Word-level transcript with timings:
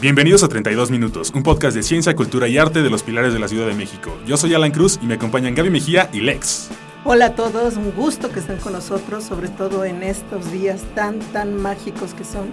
Bienvenidos 0.00 0.42
a 0.42 0.48
32 0.48 0.90
Minutos, 0.90 1.32
un 1.34 1.42
podcast 1.42 1.76
de 1.76 1.82
ciencia, 1.82 2.16
cultura 2.16 2.48
y 2.48 2.58
arte 2.58 2.82
de 2.82 2.90
los 2.90 3.02
pilares 3.02 3.32
de 3.32 3.38
la 3.38 3.48
Ciudad 3.48 3.66
de 3.66 3.74
México. 3.74 4.16
Yo 4.26 4.36
soy 4.36 4.54
Alan 4.54 4.72
Cruz 4.72 4.98
y 5.00 5.06
me 5.06 5.14
acompañan 5.14 5.54
Gaby 5.54 5.70
Mejía 5.70 6.10
y 6.12 6.20
Lex. 6.20 6.68
Hola 7.04 7.26
a 7.26 7.34
todos, 7.34 7.76
un 7.76 7.92
gusto 7.92 8.32
que 8.32 8.40
estén 8.40 8.58
con 8.58 8.72
nosotros, 8.72 9.22
sobre 9.24 9.48
todo 9.48 9.84
en 9.84 10.02
estos 10.02 10.50
días 10.50 10.82
tan, 10.94 11.20
tan 11.20 11.54
mágicos 11.54 12.14
que 12.14 12.24
son 12.24 12.48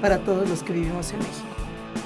para 0.00 0.18
todos 0.18 0.48
los 0.48 0.62
que 0.62 0.72
vivimos 0.72 1.10
en 1.12 1.18
México. 1.18 1.46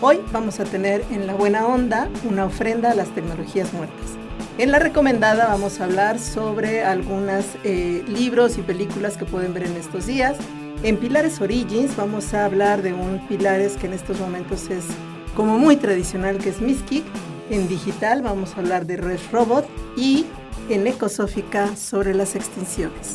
Hoy 0.01 0.21
vamos 0.33 0.61
a 0.61 0.65
tener 0.65 1.05
en 1.11 1.27
La 1.27 1.35
Buena 1.35 1.67
Onda 1.67 2.09
una 2.25 2.47
ofrenda 2.47 2.93
a 2.93 2.95
las 2.95 3.15
tecnologías 3.15 3.73
muertas. 3.75 4.17
En 4.57 4.71
la 4.71 4.79
recomendada 4.79 5.49
vamos 5.49 5.81
a 5.81 5.85
hablar 5.85 6.19
sobre 6.19 6.85
algunos 6.85 7.45
eh, 7.65 8.03
libros 8.09 8.59
y 8.59 8.63
películas 8.63 9.17
que 9.17 9.25
pueden 9.25 9.53
ver 9.55 9.65
en 9.65 9.77
estos 9.77 10.07
días. 10.07 10.37
En 10.83 10.97
Pilares 10.97 11.43
Origins 11.43 11.95
vamos 11.95 12.33
a 12.33 12.47
hablar 12.47 12.81
de 12.81 12.95
un 12.95 13.21
Pilares 13.29 13.77
que 13.77 13.87
en 13.87 13.93
estos 13.93 14.19
momentos 14.19 14.71
es 14.71 14.85
como 15.37 15.59
muy 15.59 15.77
tradicional, 15.77 16.39
que 16.39 16.49
es 16.49 16.63
Miskik. 16.63 17.05
En 17.51 17.69
digital 17.69 18.23
vamos 18.23 18.55
a 18.55 18.61
hablar 18.61 18.87
de 18.87 18.97
Red 18.97 19.21
Robot 19.31 19.69
y 19.95 20.25
en 20.71 20.87
Ecosófica 20.87 21.77
sobre 21.77 22.15
las 22.15 22.35
extinciones. 22.35 23.13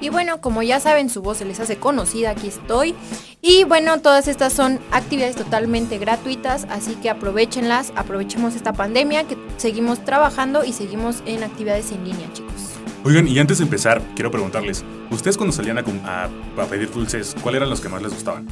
Y 0.00 0.10
bueno, 0.10 0.40
como 0.40 0.62
ya 0.62 0.78
saben, 0.78 1.10
su 1.10 1.22
voz 1.22 1.38
se 1.38 1.44
les 1.44 1.58
hace 1.58 1.76
conocida, 1.76 2.30
aquí 2.30 2.46
estoy. 2.46 2.94
Y 3.40 3.64
bueno, 3.64 4.00
todas 4.00 4.28
estas 4.28 4.52
son 4.52 4.78
actividades 4.92 5.34
totalmente 5.34 5.98
gratuitas, 5.98 6.66
así 6.70 6.94
que 6.96 7.10
aprovechenlas, 7.10 7.92
aprovechemos 7.96 8.54
esta 8.54 8.72
pandemia, 8.72 9.24
que 9.24 9.36
seguimos 9.56 10.04
trabajando 10.04 10.64
y 10.64 10.72
seguimos 10.72 11.22
en 11.26 11.42
actividades 11.42 11.90
en 11.90 12.04
línea, 12.04 12.32
chicos. 12.32 12.61
Oigan, 13.04 13.26
y 13.26 13.38
antes 13.38 13.58
de 13.58 13.64
empezar, 13.64 14.00
quiero 14.14 14.30
preguntarles, 14.30 14.84
¿ustedes 15.10 15.36
cuando 15.36 15.52
salían 15.52 15.78
a, 15.78 15.84
a, 16.04 16.24
a 16.62 16.66
pedir 16.66 16.90
dulces, 16.90 17.34
cuáles 17.42 17.58
eran 17.58 17.70
los 17.70 17.80
que 17.80 17.88
más 17.88 18.00
les 18.02 18.12
gustaban? 18.12 18.46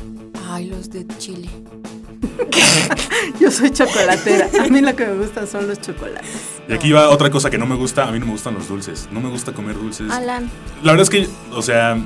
Ay, 0.49 0.67
los 0.67 0.91
de 0.91 1.07
Chile. 1.19 1.49
Yo 3.41 3.51
soy 3.51 3.71
chocolatera. 3.71 4.49
A 4.61 4.69
mí 4.69 4.81
lo 4.81 4.95
que 4.97 5.07
me 5.07 5.17
gustan 5.19 5.47
son 5.47 5.69
los 5.69 5.81
chocolates. 5.81 6.61
Y 6.69 6.73
aquí 6.73 6.91
va 6.93 7.09
otra 7.11 7.31
cosa 7.31 7.51
que 7.51 7.59
no 7.59 7.67
me 7.67 7.77
gusta. 7.77 8.09
A 8.09 8.13
mí 8.13 8.19
no 8.19 8.27
me 8.27 8.33
gustan 8.33 8.55
los 8.55 8.69
dulces. 8.69 9.09
No 9.13 9.21
me 9.21 9.29
gusta 9.29 9.53
comer 9.53 9.77
dulces. 9.77 10.11
Alan. 10.11 10.51
La 10.83 10.93
verdad 10.93 11.03
es 11.03 11.11
que, 11.11 11.29
o 11.53 11.63
sea, 11.63 11.97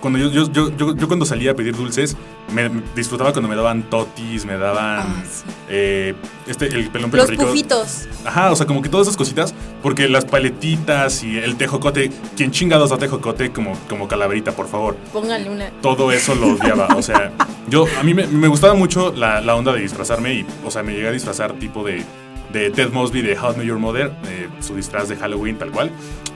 cuando 0.00 0.18
yo, 0.18 0.30
yo, 0.30 0.70
yo, 0.76 0.94
yo, 0.94 1.06
cuando 1.08 1.24
salía 1.24 1.50
a 1.52 1.54
pedir 1.54 1.74
dulces, 1.76 2.16
me, 2.52 2.70
disfrutaba 2.94 3.32
cuando 3.32 3.48
me 3.48 3.56
daban 3.56 3.82
totis, 3.90 4.44
me 4.44 4.56
daban 4.56 5.00
Ah, 5.00 5.22
sí. 5.28 5.44
eh, 5.68 6.14
este, 6.46 6.66
el 6.66 6.90
pelón 6.90 7.10
Los 7.12 7.28
rico. 7.28 7.46
pufitos. 7.46 8.06
Ajá, 8.24 8.52
o 8.52 8.56
sea, 8.56 8.66
como 8.66 8.82
que 8.82 8.88
todas 8.88 9.06
esas 9.08 9.16
cositas, 9.16 9.54
porque 9.82 10.08
las 10.08 10.24
paletitas 10.24 11.24
y 11.24 11.38
el 11.38 11.56
tejocote, 11.56 12.10
quien 12.36 12.50
chingados 12.52 12.90
da 12.90 12.98
tejocote 12.98 13.50
como, 13.52 13.72
como 13.88 14.06
calaverita, 14.06 14.52
por 14.52 14.68
favor. 14.68 14.96
Pónganle 15.12 15.50
una. 15.50 15.70
Todo 15.82 16.12
eso 16.12 16.34
lo 16.34 16.48
odiaba, 16.54 16.88
o 16.96 17.02
sea, 17.02 17.32
yo, 17.68 17.86
a 17.98 18.02
mí 18.04 18.14
me, 18.14 18.26
me 18.26 18.48
gustaba 18.48 18.74
mucho 18.74 19.12
la, 19.12 19.40
la 19.40 19.56
onda 19.56 19.72
de 19.72 19.80
disfrazarme 19.80 20.34
y, 20.34 20.46
o 20.64 20.70
sea, 20.70 20.82
me 20.82 20.92
llegué 20.92 21.08
a 21.08 21.12
disfrazar 21.12 21.52
tipo 21.54 21.82
de, 21.82 22.04
de 22.52 22.70
Ted 22.70 22.92
Mosby 22.92 23.22
de 23.22 23.36
How 23.38 23.54
I 23.54 23.56
Met 23.56 23.66
Your 23.66 23.78
Mother, 23.78 24.12
eh, 24.28 24.48
su 24.60 24.76
disfraz 24.76 25.08
de 25.08 25.16
Halloween, 25.16 25.58
tal 25.58 25.72
cual. 25.72 25.90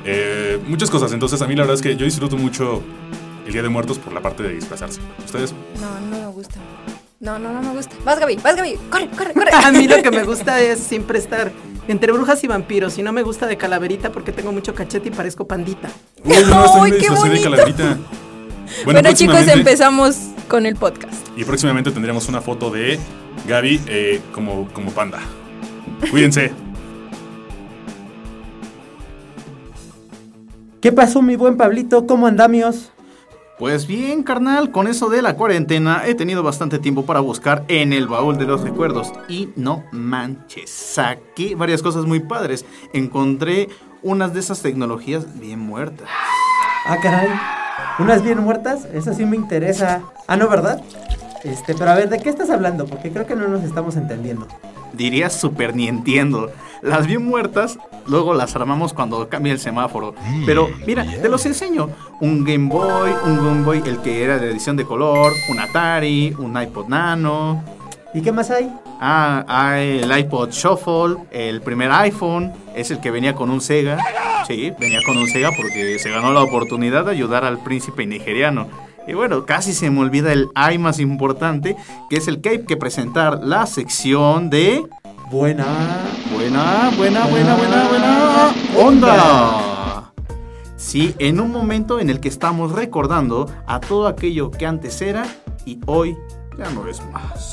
Eh, 0.05 0.59
muchas 0.67 0.91
cosas, 0.91 1.13
entonces 1.13 1.41
a 1.43 1.47
mí 1.47 1.55
la 1.55 1.63
verdad 1.63 1.75
es 1.77 1.83
que 1.83 1.95
yo 1.95 2.05
disfruto 2.05 2.37
mucho 2.37 2.83
el 3.51 3.55
Día 3.55 3.63
de 3.63 3.69
Muertos 3.69 3.99
por 3.99 4.13
la 4.13 4.21
parte 4.21 4.45
de 4.45 4.55
disfrazarse. 4.55 5.01
¿Ustedes? 5.25 5.53
No, 5.81 6.01
no 6.09 6.19
me 6.19 6.27
gusta. 6.33 6.55
No, 7.19 7.39
no, 7.39 7.53
no 7.53 7.61
me 7.61 7.73
gusta. 7.75 7.97
Vas, 8.05 8.21
Gaby, 8.21 8.37
vas, 8.37 8.55
Gaby. 8.55 8.79
Corre, 8.89 9.09
corre, 9.09 9.35
corre. 9.35 9.51
A 9.53 9.73
mí 9.73 9.89
lo 9.89 10.01
que 10.03 10.11
me 10.13 10.23
gusta 10.25 10.61
es 10.61 10.79
siempre 10.79 11.19
estar 11.19 11.51
entre 11.89 12.13
brujas 12.13 12.43
y 12.45 12.47
vampiros. 12.47 12.97
Y 12.99 13.03
no 13.03 13.13
me 13.13 13.25
gusta 13.25 13.49
de 13.49 13.57
calaverita 13.57 14.13
porque 14.13 14.31
tengo 14.31 14.53
mucho 14.53 14.73
cachete 14.73 15.09
y 15.09 15.11
parezco 15.11 15.49
pandita. 15.49 15.91
Uy, 16.25 16.37
no, 16.49 16.61
hasta 16.61 16.79
a 16.79 16.85
mí 16.85 16.91
¡Ay, 16.91 16.93
me 16.93 16.99
qué 16.99 17.11
de 17.11 17.17
bonito! 17.17 17.43
calaverita. 17.51 17.99
Bueno, 18.85 19.13
chicos, 19.15 19.49
empezamos 19.49 20.17
con 20.47 20.65
el 20.65 20.77
podcast. 20.77 21.27
Y 21.37 21.45
próximamente 21.45 21.91
tendremos 21.91 22.29
una 22.29 22.41
foto 22.41 22.71
de 22.71 23.01
Gaby 23.49 23.81
eh, 23.89 24.21
como, 24.33 24.69
como 24.73 24.93
panda. 24.93 25.19
Cuídense. 26.09 26.53
¿Qué 30.81 30.93
pasó, 30.93 31.21
mi 31.21 31.35
buen 31.35 31.57
Pablito? 31.57 32.07
¿Cómo 32.07 32.29
andamios? 32.29 32.93
Pues 33.61 33.87
bien, 33.87 34.23
carnal, 34.23 34.71
con 34.71 34.87
eso 34.87 35.11
de 35.11 35.21
la 35.21 35.37
cuarentena 35.37 36.07
he 36.07 36.15
tenido 36.15 36.43
bastante 36.43 36.79
tiempo 36.79 37.05
para 37.05 37.21
buscar 37.21 37.63
en 37.69 37.93
el 37.93 38.09
baúl 38.09 38.39
de 38.39 38.47
los 38.47 38.63
recuerdos. 38.63 39.13
Y 39.29 39.51
no 39.55 39.85
manches, 39.93 40.71
saqué 40.71 41.55
varias 41.57 41.83
cosas 41.83 42.07
muy 42.07 42.21
padres. 42.21 42.65
Encontré 42.95 43.69
unas 44.03 44.33
de 44.33 44.41
esas 44.41 44.63
tecnologías 44.63 45.39
bien 45.39 45.59
muertas. 45.59 46.09
Ah, 46.87 46.97
caray. 47.03 47.29
¿Unas 47.99 48.23
bien 48.23 48.39
muertas? 48.39 48.87
Eso 48.95 49.13
sí 49.13 49.27
me 49.27 49.37
interesa. 49.37 50.05
Ah, 50.27 50.39
no, 50.39 50.49
¿verdad? 50.49 50.83
Este, 51.45 51.75
pero 51.75 51.91
a 51.91 51.95
ver, 51.97 52.09
¿de 52.09 52.19
qué 52.19 52.31
estás 52.31 52.49
hablando? 52.49 52.87
Porque 52.87 53.13
creo 53.13 53.27
que 53.27 53.37
no 53.37 53.47
nos 53.47 53.63
estamos 53.63 53.95
entendiendo. 53.97 54.49
Diría 54.93 55.31
super 55.31 55.75
ni 55.75 55.89
entiendo. 55.89 56.51
Las 56.83 57.07
bien 57.07 57.25
muertas, 57.25 57.79
luego 58.07 58.33
las 58.33 58.57
armamos 58.57 58.93
cuando 58.93 59.29
cambia 59.29 59.53
el 59.53 59.59
semáforo. 59.59 60.15
Pero 60.47 60.71
mira, 60.87 61.05
te 61.05 61.29
los 61.29 61.45
enseño. 61.47 61.91
Un 62.21 62.45
Game 62.45 62.69
Boy, 62.69 63.11
un 63.27 63.37
Game 63.37 63.63
Boy 63.65 63.83
el 63.85 63.99
que 63.99 64.25
era 64.25 64.39
de 64.39 64.51
edición 64.51 64.77
de 64.77 64.85
color, 64.85 65.33
un 65.51 65.59
Atari, 65.59 66.35
un 66.39 66.61
iPod 66.61 66.89
Nano, 66.89 67.63
¿Y 68.13 68.23
qué 68.23 68.33
más 68.33 68.51
hay? 68.51 68.69
Ah, 69.01 69.45
hay 69.47 70.01
el 70.01 70.19
iPod 70.19 70.51
Shuffle, 70.51 71.17
el 71.31 71.63
primer 71.63 71.93
iPhone, 71.93 72.53
es 72.75 72.91
el 72.91 73.01
que 73.01 73.11
venía 73.11 73.35
con 73.35 73.51
un 73.51 73.61
Sega. 73.61 73.99
Sí, 74.49 74.73
venía 74.81 74.99
con 75.07 75.17
un 75.17 75.29
Sega 75.29 75.51
porque 75.57 75.97
se 76.01 76.11
ganó 76.11 76.33
la 76.33 76.43
oportunidad 76.43 77.05
de 77.05 77.13
ayudar 77.13 77.45
al 77.45 77.63
príncipe 77.63 78.05
nigeriano. 78.07 78.69
Y 79.11 79.13
bueno, 79.13 79.45
casi 79.45 79.73
se 79.73 79.91
me 79.91 79.99
olvida 79.99 80.33
el 80.33 80.51
I 80.55 80.79
más 80.79 81.01
importante, 81.01 81.77
que 82.09 82.17
es 82.17 82.29
el 82.29 82.41
que 82.41 82.51
hay 82.51 82.65
que 82.65 82.77
presentar 82.77 83.41
la 83.43 83.67
sección 83.67 84.51
de... 84.51 84.87
Buena. 85.33 85.65
Buena, 86.33 86.93
buena, 86.97 87.27
buena, 87.27 87.57
buena, 87.57 87.89
buena 87.89 88.55
onda. 88.79 90.13
Sí, 90.77 91.17
en 91.19 91.41
un 91.41 91.51
momento 91.51 91.99
en 91.99 92.09
el 92.09 92.21
que 92.21 92.29
estamos 92.29 92.71
recordando 92.71 93.53
a 93.67 93.81
todo 93.81 94.07
aquello 94.07 94.53
que 94.53 94.65
antes 94.65 95.03
era 95.03 95.27
y 95.65 95.81
hoy 95.87 96.17
ya 96.57 96.71
no 96.71 96.87
es 96.87 97.03
más. 97.11 97.53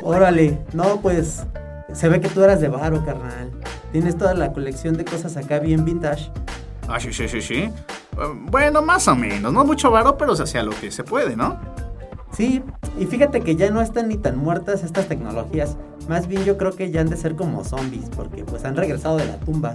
Órale. 0.00 0.60
No, 0.72 1.00
pues. 1.00 1.44
Se 1.92 2.08
ve 2.08 2.20
que 2.20 2.28
tú 2.28 2.44
eras 2.44 2.60
de 2.60 2.68
varo, 2.68 3.04
carnal. 3.04 3.50
Tienes 3.90 4.16
toda 4.16 4.32
la 4.34 4.52
colección 4.52 4.96
de 4.96 5.04
cosas 5.04 5.36
acá 5.36 5.58
bien 5.58 5.84
vintage. 5.84 6.30
Ah, 6.86 7.00
sí, 7.00 7.12
sí, 7.12 7.28
sí, 7.28 7.42
sí. 7.42 7.68
Eh, 8.18 8.34
Bueno, 8.50 8.82
más 8.82 9.08
o 9.08 9.16
menos. 9.16 9.52
No 9.52 9.64
mucho 9.64 9.90
varo, 9.90 10.16
pero 10.16 10.34
se 10.36 10.44
hacía 10.44 10.62
lo 10.62 10.72
que 10.72 10.90
se 10.90 11.04
puede, 11.04 11.36
¿no? 11.36 11.58
Sí, 12.32 12.62
y 12.98 13.06
fíjate 13.06 13.40
que 13.40 13.56
ya 13.56 13.70
no 13.70 13.80
están 13.80 14.08
ni 14.08 14.16
tan 14.16 14.36
muertas 14.36 14.82
estas 14.84 15.08
tecnologías. 15.08 15.76
Más 16.08 16.26
bien 16.26 16.44
yo 16.44 16.58
creo 16.58 16.72
que 16.72 16.90
ya 16.90 17.00
han 17.00 17.08
de 17.08 17.16
ser 17.16 17.34
como 17.34 17.64
zombies, 17.64 18.10
porque 18.14 18.44
pues 18.44 18.64
han 18.64 18.76
regresado 18.76 19.16
de 19.16 19.24
la 19.26 19.36
tumba. 19.38 19.74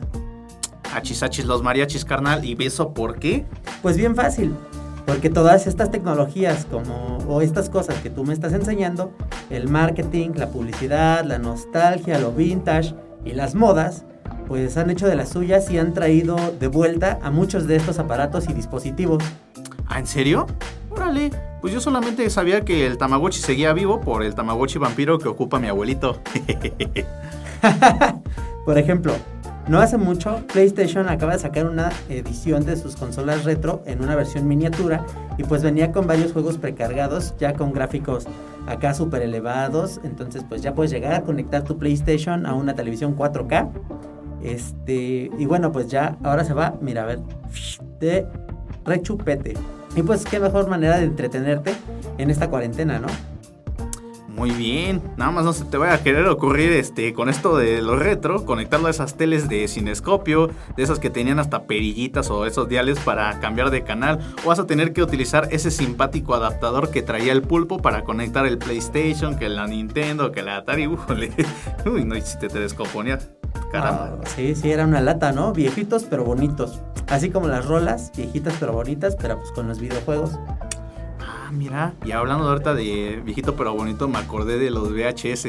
Achis, 0.94 1.24
achis, 1.24 1.46
los 1.46 1.64
mariachis, 1.64 2.06
carnal. 2.06 2.46
¿Y 2.46 2.56
eso 2.64 2.94
por 2.94 3.18
qué? 3.18 3.46
Pues 3.82 3.98
bien 3.98 4.16
fácil, 4.16 4.54
porque 5.06 5.30
todas 5.30 5.66
estas 5.66 5.90
tecnologías 5.90 6.66
como 6.66 7.18
o 7.28 7.42
estas 7.42 7.70
cosas 7.70 7.96
que 8.04 8.10
tú 8.10 8.26
me 8.26 8.34
estás 8.34 8.54
enseñando, 8.54 9.12
el 9.50 9.68
marketing, 9.68 10.32
la 10.36 10.50
publicidad, 10.50 11.24
la 11.26 11.40
nostalgia, 11.40 12.20
lo 12.20 12.32
vintage 12.32 12.94
y 13.26 13.32
las 13.32 13.56
modas, 13.56 14.06
pues 14.52 14.76
han 14.76 14.90
hecho 14.90 15.08
de 15.08 15.16
las 15.16 15.30
suyas 15.30 15.72
y 15.72 15.78
han 15.78 15.94
traído 15.94 16.36
de 16.60 16.68
vuelta 16.68 17.20
a 17.24 17.32
muchos 17.32 17.68
de 17.68 17.78
estos 17.78 18.00
aparatos 18.00 18.50
y 18.50 18.54
dispositivos. 18.54 19.24
¿Ah, 19.88 19.98
en 19.98 20.06
serio? 20.06 20.46
Órale. 20.90 21.32
Pues 21.62 21.74
yo 21.74 21.80
solamente 21.80 22.30
sabía 22.30 22.66
que 22.66 22.86
el 22.86 22.98
Tamagotchi 22.98 23.40
seguía 23.40 23.72
vivo 23.72 24.02
por 24.02 24.24
el 24.24 24.36
Tamagotchi 24.36 24.78
vampiro 24.78 25.20
que 25.20 25.30
ocupa 25.30 25.58
mi 25.58 25.70
abuelito. 25.70 26.20
Por 28.66 28.78
ejemplo, 28.78 29.14
no 29.70 29.80
hace 29.80 29.96
mucho 29.96 30.46
PlayStation 30.52 31.08
acaba 31.08 31.32
de 31.32 31.40
sacar 31.40 31.66
una 31.66 31.90
edición 32.10 32.66
de 32.66 32.76
sus 32.76 32.98
consolas 32.98 33.46
retro 33.46 33.82
en 33.86 34.04
una 34.04 34.18
versión 34.18 34.50
miniatura 34.50 35.06
y 35.38 35.46
pues 35.46 35.64
venía 35.64 35.94
con 35.94 36.08
varios 36.08 36.34
juegos 36.34 36.58
precargados 36.58 37.36
ya 37.40 37.54
con 37.54 37.72
gráficos 37.72 38.28
acá 38.68 38.94
súper 38.94 39.22
elevados, 39.22 40.02
entonces 40.04 40.44
pues 40.48 40.62
ya 40.62 40.74
puedes 40.74 40.92
llegar 40.92 41.14
a 41.14 41.22
conectar 41.22 41.64
tu 41.64 41.78
PlayStation 41.78 42.46
a 42.46 42.54
una 42.54 42.76
televisión 42.76 43.16
4K. 43.16 43.70
Este, 44.44 45.30
y 45.38 45.46
bueno, 45.46 45.72
pues 45.72 45.88
ya 45.88 46.18
ahora 46.24 46.44
se 46.44 46.54
va, 46.54 46.76
mira, 46.82 47.04
a 47.04 47.06
ver, 47.06 47.20
de 48.00 48.26
rechupete. 48.86 49.54
Y 49.96 50.04
pues 50.04 50.24
qué 50.24 50.40
mejor 50.40 50.70
manera 50.70 50.98
de 50.98 51.06
entretenerte 51.06 51.74
en 52.18 52.30
esta 52.30 52.50
cuarentena, 52.50 53.00
¿no? 53.00 53.08
Muy 54.36 54.52
bien, 54.52 55.02
nada 55.18 55.30
más 55.30 55.44
no 55.44 55.52
se 55.52 55.66
te 55.66 55.78
vaya 55.78 55.94
a 55.94 56.02
querer 56.02 56.26
ocurrir 56.28 56.72
este 56.72 57.14
con 57.14 57.28
esto 57.28 57.58
de 57.58 57.82
lo 57.82 57.98
retro, 57.98 58.46
conectarlo 58.46 58.88
a 58.88 58.90
esas 58.90 59.18
teles 59.18 59.50
de 59.50 59.68
cinescopio, 59.68 60.50
de 60.76 60.84
esas 60.84 61.00
que 61.00 61.10
tenían 61.10 61.38
hasta 61.38 61.64
perillitas 61.64 62.30
o 62.32 62.46
esos 62.46 62.70
diales 62.70 62.98
para 63.02 63.40
cambiar 63.42 63.72
de 63.72 63.84
canal, 63.84 64.20
o 64.46 64.48
vas 64.48 64.60
a 64.60 64.66
tener 64.66 64.94
que 64.94 65.04
utilizar 65.04 65.50
ese 65.52 65.70
simpático 65.70 66.34
adaptador 66.34 66.92
que 66.92 67.02
traía 67.02 67.34
el 67.34 67.42
pulpo 67.42 67.80
para 67.80 68.04
conectar 68.04 68.46
el 68.46 68.58
PlayStation, 68.58 69.38
que 69.38 69.50
la 69.50 69.68
Nintendo, 69.68 70.32
que 70.32 70.42
la 70.42 70.58
Atari. 70.58 70.88
Uy, 71.86 72.06
no, 72.06 72.16
si 72.22 72.40
te, 72.40 72.48
te 72.48 72.60
descomponías. 72.60 73.30
Caramba. 73.72 74.18
Ah, 74.22 74.28
sí, 74.36 74.56
sí, 74.56 74.72
era 74.72 74.86
una 74.86 75.02
lata, 75.02 75.32
¿no? 75.32 75.54
Viejitos 75.54 76.06
pero 76.10 76.24
bonitos. 76.24 76.80
Así 77.08 77.30
como 77.30 77.48
las 77.48 77.66
rolas, 77.66 78.12
viejitas 78.16 78.56
pero 78.60 78.74
bonitas, 78.74 79.16
pero 79.20 79.38
pues 79.38 79.52
con 79.52 79.68
los 79.68 79.80
videojuegos. 79.80 80.38
mira. 81.52 81.94
Y 82.06 82.12
hablando 82.12 82.48
ahorita 82.48 82.74
de 82.74 83.22
viejito 83.24 83.56
pero 83.56 83.74
bonito, 83.74 84.08
me 84.08 84.18
acordé 84.20 84.58
de 84.58 84.72
los 84.72 84.92
VHS, 84.94 85.48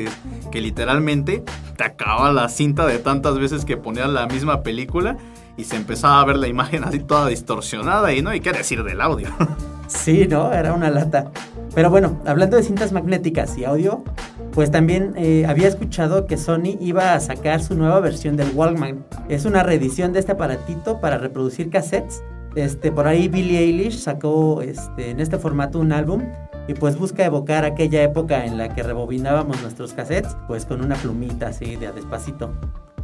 que 0.50 0.60
literalmente 0.60 1.44
te 1.76 1.84
acaba 1.84 2.32
la 2.32 2.49
cinta 2.49 2.87
de 2.87 2.99
tantas 2.99 3.38
veces 3.38 3.64
que 3.64 3.76
ponían 3.76 4.12
la 4.14 4.26
misma 4.26 4.62
película 4.62 5.16
y 5.56 5.64
se 5.64 5.76
empezaba 5.76 6.20
a 6.20 6.25
ver 6.25 6.37
la 6.37 6.48
imagen 6.48 6.82
así 6.84 6.98
toda 6.98 7.28
distorsionada 7.28 8.12
y 8.12 8.22
no 8.22 8.31
hay 8.31 8.40
qué 8.40 8.52
decir 8.52 8.82
del 8.84 9.00
audio. 9.00 9.28
Sí, 9.88 10.26
¿no? 10.26 10.50
Era 10.55 10.72
una 10.72 10.88
lata. 10.88 11.31
Pero 11.75 11.90
bueno, 11.90 12.19
hablando 12.25 12.56
de 12.56 12.62
cintas 12.62 12.93
magnéticas 12.93 13.58
y 13.58 13.66
audio, 13.66 14.02
pues 14.52 14.70
también 14.70 15.14
eh, 15.16 15.44
había 15.46 15.69
escuchado 15.69 16.26
que 16.26 16.37
Sony 16.37 16.76
iba 16.81 17.14
a 17.14 17.20
sacar 17.20 17.62
su 17.62 17.75
nueva 17.75 18.00
versión 18.00 18.37
del 18.37 18.50
Walkman. 18.54 19.04
Es 19.28 19.44
una 19.44 19.62
reedición 19.62 20.12
de 20.12 20.20
este 20.20 20.32
aparatito 20.32 21.00
para 21.00 21.19
reproducir 21.19 21.70
cassettes. 21.70 22.22
Este, 22.54 22.93
por 22.93 23.06
ahí 23.06 23.28
Billie 23.28 23.60
Eilish 23.60 23.99
sacó 23.99 24.60
este, 24.60 25.10
en 25.10 25.20
este 25.20 25.38
formato 25.38 25.78
un 25.78 25.93
álbum 25.93 26.22
y 26.69 26.75
pues 26.75 26.99
busca 26.99 27.25
evocar 27.25 27.64
aquella 27.64 28.02
época 28.02 28.44
en 28.44 28.58
la 28.58 28.75
que 28.75 28.82
rebobinábamos 28.82 29.60
nuestros 29.62 29.94
cassettes, 29.94 30.37
pues 30.46 30.66
con 30.66 30.84
una 30.84 30.96
plumita 30.96 31.48
así 31.48 31.76
de 31.76 31.87
a 31.87 31.93
despacito. 31.93 32.52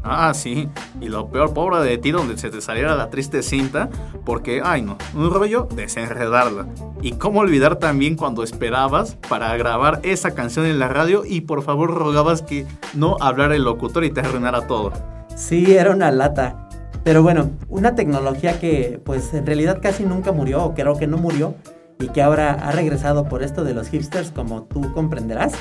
Ah, 0.02 0.32
sí. 0.34 0.68
Y 1.00 1.08
lo 1.08 1.28
peor, 1.28 1.52
pobre 1.52 1.80
de 1.80 1.98
ti, 1.98 2.10
donde 2.10 2.38
se 2.38 2.50
te 2.50 2.60
saliera 2.60 2.96
la 2.96 3.10
triste 3.10 3.42
cinta, 3.42 3.88
porque, 4.24 4.60
ay 4.64 4.82
no, 4.82 4.96
un 5.14 5.32
rollo 5.32 5.68
desenredarla. 5.74 6.66
Y 7.02 7.12
cómo 7.12 7.40
olvidar 7.40 7.76
también 7.76 8.16
cuando 8.16 8.42
esperabas 8.42 9.16
para 9.28 9.56
grabar 9.56 10.00
esa 10.02 10.34
canción 10.34 10.66
en 10.66 10.78
la 10.78 10.88
radio 10.88 11.24
y 11.24 11.42
por 11.42 11.62
favor 11.62 11.94
rogabas 11.94 12.42
que 12.42 12.66
no 12.94 13.16
hablara 13.20 13.54
el 13.54 13.64
locutor 13.64 14.04
y 14.04 14.10
te 14.10 14.20
arruinara 14.20 14.66
todo. 14.66 14.92
Sí, 15.34 15.76
era 15.76 15.92
una 15.92 16.10
lata. 16.10 16.68
Pero 17.04 17.22
bueno, 17.22 17.50
una 17.68 17.94
tecnología 17.94 18.58
que 18.58 19.00
pues 19.04 19.32
en 19.32 19.46
realidad 19.46 19.78
casi 19.80 20.04
nunca 20.04 20.32
murió, 20.32 20.64
o 20.64 20.74
creo 20.74 20.96
que 20.96 21.06
no 21.06 21.16
murió, 21.16 21.54
y 22.00 22.08
que 22.08 22.22
ahora 22.22 22.52
ha 22.52 22.72
regresado 22.72 23.24
por 23.24 23.42
esto 23.42 23.64
de 23.64 23.74
los 23.74 23.88
hipsters, 23.88 24.30
como 24.30 24.64
tú 24.64 24.92
comprenderás, 24.92 25.52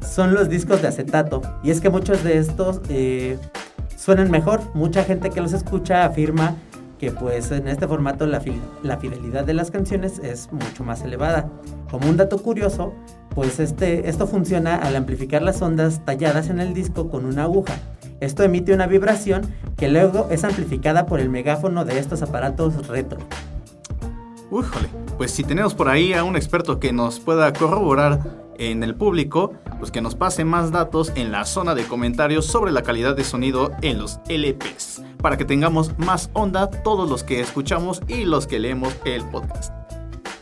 son 0.00 0.34
los 0.34 0.48
discos 0.48 0.82
de 0.82 0.88
acetato. 0.88 1.42
Y 1.62 1.70
es 1.70 1.80
que 1.80 1.90
muchos 1.90 2.22
de 2.22 2.38
estos 2.38 2.80
eh, 2.88 3.38
suenan 4.06 4.30
mejor. 4.30 4.60
Mucha 4.72 5.02
gente 5.02 5.30
que 5.30 5.40
los 5.40 5.52
escucha 5.52 6.04
afirma 6.04 6.54
que 7.00 7.10
pues 7.10 7.50
en 7.50 7.66
este 7.66 7.88
formato 7.88 8.24
la, 8.28 8.40
fidelidad 8.40 9.44
de 9.44 9.52
las 9.52 9.72
canciones 9.72 10.20
es 10.20 10.48
mucho 10.52 10.84
más 10.84 11.02
elevada. 11.02 11.50
Como 11.90 12.08
un 12.08 12.16
dato 12.16 12.38
curioso, 12.38 12.94
pues 13.34 13.58
este, 13.58 14.08
esto 14.08 14.28
funciona 14.28 14.76
al 14.76 14.94
amplificar 14.94 15.42
las 15.42 15.60
ondas 15.60 16.04
talladas 16.04 16.50
en 16.50 16.60
el 16.60 16.72
disco 16.72 17.10
con 17.10 17.26
una 17.26 17.42
aguja. 17.42 17.74
Esto 18.20 18.44
emite 18.44 18.72
una 18.72 18.86
vibración 18.86 19.42
que 19.76 19.88
luego 19.88 20.28
es 20.30 20.44
amplificada 20.44 21.06
por 21.06 21.18
el 21.18 21.28
megáfono 21.28 21.84
de 21.84 21.98
estos 21.98 22.22
aparatos 22.22 22.86
retro. 22.86 23.18
Újole, 24.52 24.88
pues 25.18 25.32
si 25.32 25.42
tenemos 25.42 25.74
por 25.74 25.88
ahí 25.88 26.12
a 26.12 26.22
un 26.22 26.36
experto 26.36 26.78
que 26.78 26.92
nos 26.92 27.18
pueda 27.18 27.52
corroborar 27.52 28.45
en 28.58 28.82
el 28.82 28.94
público, 28.94 29.54
pues 29.78 29.90
que 29.90 30.00
nos 30.00 30.14
pase 30.14 30.44
más 30.44 30.70
datos 30.70 31.12
en 31.14 31.32
la 31.32 31.44
zona 31.44 31.74
de 31.74 31.84
comentarios 31.84 32.46
sobre 32.46 32.72
la 32.72 32.82
calidad 32.82 33.16
de 33.16 33.24
sonido 33.24 33.72
en 33.82 33.98
los 33.98 34.20
LPs, 34.28 35.02
para 35.22 35.36
que 35.36 35.44
tengamos 35.44 35.98
más 35.98 36.30
onda 36.32 36.70
todos 36.70 37.08
los 37.08 37.22
que 37.22 37.40
escuchamos 37.40 38.00
y 38.08 38.24
los 38.24 38.46
que 38.46 38.58
leemos 38.58 38.94
el 39.04 39.24
podcast. 39.24 39.72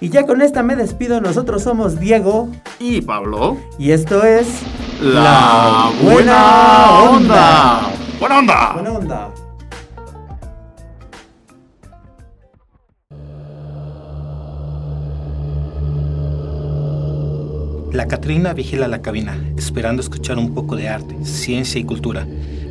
Y 0.00 0.10
ya 0.10 0.26
con 0.26 0.42
esta 0.42 0.62
me 0.62 0.76
despido, 0.76 1.20
nosotros 1.20 1.62
somos 1.62 1.98
Diego 1.98 2.48
y 2.78 3.00
Pablo. 3.00 3.56
Y 3.78 3.92
esto 3.92 4.22
es 4.24 4.62
La 5.00 5.90
Buena 6.02 7.00
Onda. 7.10 7.90
Buena 8.20 8.38
Onda. 8.38 8.72
Buena 8.74 8.92
Onda. 8.92 9.43
La 17.94 18.08
Catrina 18.08 18.52
vigila 18.54 18.88
la 18.88 19.02
cabina, 19.02 19.38
esperando 19.56 20.02
escuchar 20.02 20.36
un 20.36 20.52
poco 20.52 20.74
de 20.74 20.88
arte, 20.88 21.14
ciencia 21.22 21.80
y 21.80 21.84
cultura, 21.84 22.26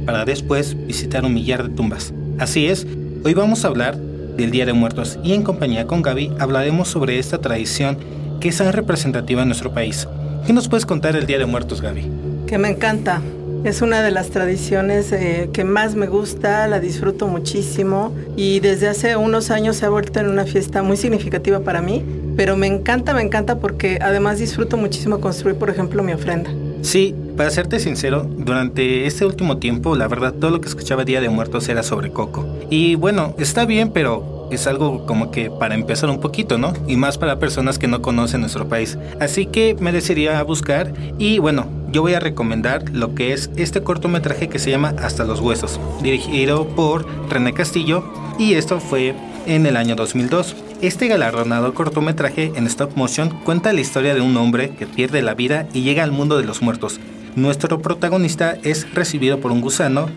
para 0.06 0.26
después 0.26 0.76
visitar 0.86 1.24
un 1.24 1.34
millar 1.34 1.64
de 1.64 1.74
tumbas. 1.74 2.14
Así 2.40 2.68
es, 2.68 2.86
hoy 3.24 3.34
vamos 3.34 3.64
a 3.64 3.70
hablar 3.70 3.96
del 3.96 4.52
Día 4.52 4.66
de 4.66 4.74
Muertos 4.74 5.18
y 5.24 5.32
en 5.32 5.44
compañía 5.44 5.88
con 5.88 6.02
Gaby 6.02 6.34
hablaremos 6.40 6.90
sobre 6.90 7.20
esta 7.20 7.38
tradición 7.38 8.00
que 8.42 8.50
es 8.50 8.58
tan 8.58 8.74
representativa 8.74 9.44
en 9.44 9.48
nuestro 9.48 9.74
país. 9.74 10.10
¿Qué 10.46 10.52
nos 10.52 10.68
puedes 10.68 10.86
contar 10.86 11.14
del 11.14 11.26
Día 11.26 11.40
de 11.40 11.46
Muertos, 11.46 11.82
Gaby? 11.82 12.06
Que 12.46 12.58
me 12.58 12.68
encanta. 12.68 13.22
Es 13.64 13.82
una 13.82 14.02
de 14.02 14.12
las 14.12 14.30
tradiciones 14.30 15.14
eh, 15.14 15.50
que 15.54 15.64
más 15.64 15.96
me 15.96 16.08
gusta, 16.08 16.68
la 16.68 16.82
disfruto 16.82 17.30
muchísimo 17.30 18.14
y 18.36 18.60
desde 18.60 18.90
hace 18.90 19.16
unos 19.16 19.52
años 19.52 19.78
se 19.78 19.86
ha 19.86 19.90
vuelto 19.90 20.20
en 20.20 20.28
una 20.28 20.44
fiesta 20.44 20.84
muy 20.84 20.98
significativa 20.98 21.62
para 21.62 21.82
mí 21.82 22.04
pero 22.36 22.58
me 22.58 22.68
encanta, 22.68 23.14
me 23.14 23.22
encanta 23.22 23.60
porque 23.60 24.00
además 24.02 24.40
disfruto 24.40 24.78
muchísimo 24.78 25.20
construir, 25.20 25.56
por 25.56 25.70
ejemplo, 25.70 26.04
mi 26.04 26.14
ofrenda. 26.14 26.52
Sí, 26.82 27.16
para 27.38 27.50
serte 27.50 27.80
sincero, 27.80 28.28
durante 28.38 29.06
este 29.08 29.26
último 29.26 29.58
tiempo, 29.58 29.96
la 29.96 30.08
verdad, 30.08 30.34
todo 30.34 30.52
lo 30.52 30.62
que 30.62 30.68
escuchaba 30.68 31.06
Día 31.06 31.22
de 31.22 31.30
Muertos 31.30 31.70
era 31.70 31.82
sobre 31.82 32.12
Coco. 32.12 32.46
Y 32.70 32.96
bueno, 32.96 33.34
está 33.38 33.66
bien, 33.66 33.92
pero 33.92 34.50
es 34.52 34.68
algo 34.68 35.06
como 35.06 35.32
que 35.32 35.50
para 35.50 35.76
empezar 35.76 36.10
un 36.10 36.20
poquito, 36.20 36.58
¿no? 36.58 36.74
Y 36.88 36.98
más 36.98 37.18
para 37.18 37.40
personas 37.40 37.80
que 37.80 37.88
no 37.88 38.02
conocen 38.02 38.42
nuestro 38.42 38.68
país. 38.68 38.98
Así 39.20 39.46
que 39.46 39.76
me 39.80 39.92
decidí 39.92 40.28
a 40.28 40.44
buscar 40.44 40.94
y 41.18 41.40
bueno, 41.40 41.68
yo 41.92 42.02
voy 42.02 42.14
a 42.14 42.20
recomendar 42.20 42.90
lo 42.92 43.16
que 43.16 43.34
es 43.34 43.50
este 43.56 43.82
cortometraje 43.82 44.50
que 44.50 44.60
se 44.60 44.72
llama 44.72 44.94
Hasta 45.02 45.24
los 45.24 45.40
Huesos, 45.40 45.80
dirigido 46.02 46.68
por 46.68 47.06
René 47.30 47.54
Castillo 47.54 48.04
y 48.38 48.54
esto 48.56 48.80
fue 48.80 49.16
en 49.46 49.66
el 49.66 49.78
año 49.78 49.96
2002. 49.96 50.56
Este 50.84 51.08
galardonado 51.08 51.74
cortometraje 51.74 52.52
en 52.56 52.68
stop 52.68 52.98
motion 52.98 53.30
cuenta 53.46 53.72
la 53.72 53.80
historia 53.80 54.14
de 54.14 54.20
un 54.20 54.36
hombre 54.36 54.72
que 54.72 54.86
pierde 54.86 55.22
la 55.22 55.34
vida 55.34 55.66
y 55.72 55.82
llega 55.82 56.04
al 56.04 56.12
mundo 56.12 56.38
de 56.38 56.44
los 56.44 56.62
muertos. 56.62 57.00
Nuestro 57.38 57.82
protagonista 57.82 58.58
es 58.64 58.94
recibido 58.94 59.40
por 59.40 59.54
un 59.54 59.62
gusano 59.62 60.10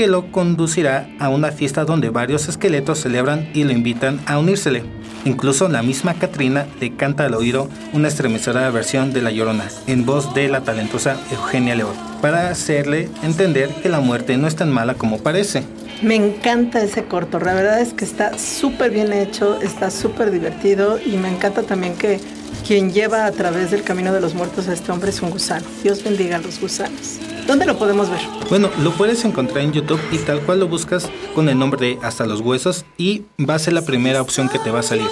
que 0.00 0.06
lo 0.06 0.32
conducirá 0.32 1.10
a 1.18 1.28
una 1.28 1.52
fiesta 1.52 1.84
donde 1.84 2.08
varios 2.08 2.48
esqueletos 2.48 3.00
celebran 3.00 3.50
y 3.52 3.64
lo 3.64 3.72
invitan 3.72 4.18
a 4.24 4.38
unírsele. 4.38 4.82
Incluso 5.26 5.68
la 5.68 5.82
misma 5.82 6.14
Katrina 6.14 6.66
le 6.80 6.96
canta 6.96 7.26
al 7.26 7.34
oído 7.34 7.68
una 7.92 8.08
estremecedora 8.08 8.70
versión 8.70 9.12
de 9.12 9.20
La 9.20 9.30
Llorona, 9.30 9.68
en 9.86 10.06
voz 10.06 10.32
de 10.32 10.48
la 10.48 10.62
talentosa 10.62 11.18
Eugenia 11.30 11.74
León, 11.74 11.92
para 12.22 12.48
hacerle 12.48 13.10
entender 13.22 13.68
que 13.82 13.90
la 13.90 14.00
muerte 14.00 14.38
no 14.38 14.48
es 14.48 14.56
tan 14.56 14.70
mala 14.70 14.94
como 14.94 15.18
parece. 15.18 15.64
Me 16.00 16.14
encanta 16.14 16.82
ese 16.82 17.04
corto, 17.04 17.38
la 17.38 17.52
verdad 17.52 17.82
es 17.82 17.92
que 17.92 18.06
está 18.06 18.38
súper 18.38 18.92
bien 18.92 19.12
hecho, 19.12 19.60
está 19.60 19.90
súper 19.90 20.30
divertido 20.30 20.98
y 20.98 21.18
me 21.18 21.28
encanta 21.28 21.62
también 21.64 21.94
que 21.94 22.20
quien 22.66 22.90
lleva 22.90 23.26
a 23.26 23.32
través 23.32 23.70
del 23.70 23.82
camino 23.82 24.14
de 24.14 24.22
los 24.22 24.32
muertos 24.32 24.66
a 24.68 24.72
este 24.72 24.92
hombre 24.92 25.10
es 25.10 25.20
un 25.20 25.28
gusano. 25.28 25.66
Dios 25.82 26.02
bendiga 26.02 26.36
a 26.36 26.40
los 26.40 26.58
gusanos. 26.58 27.18
¿Dónde 27.50 27.66
lo 27.66 27.76
podemos 27.76 28.08
ver? 28.08 28.20
Bueno, 28.48 28.70
lo 28.80 28.92
puedes 28.92 29.24
encontrar 29.24 29.64
en 29.64 29.72
YouTube 29.72 30.00
y 30.12 30.18
tal 30.18 30.40
cual 30.42 30.60
lo 30.60 30.68
buscas 30.68 31.10
con 31.34 31.48
el 31.48 31.58
nombre 31.58 31.84
de 31.84 31.98
Hasta 32.00 32.24
los 32.24 32.42
Huesos 32.42 32.84
y 32.96 33.24
va 33.40 33.56
a 33.56 33.58
ser 33.58 33.72
la 33.72 33.82
primera 33.82 34.22
opción 34.22 34.48
que 34.48 34.60
te 34.60 34.70
va 34.70 34.78
a 34.78 34.82
salir. 34.84 35.08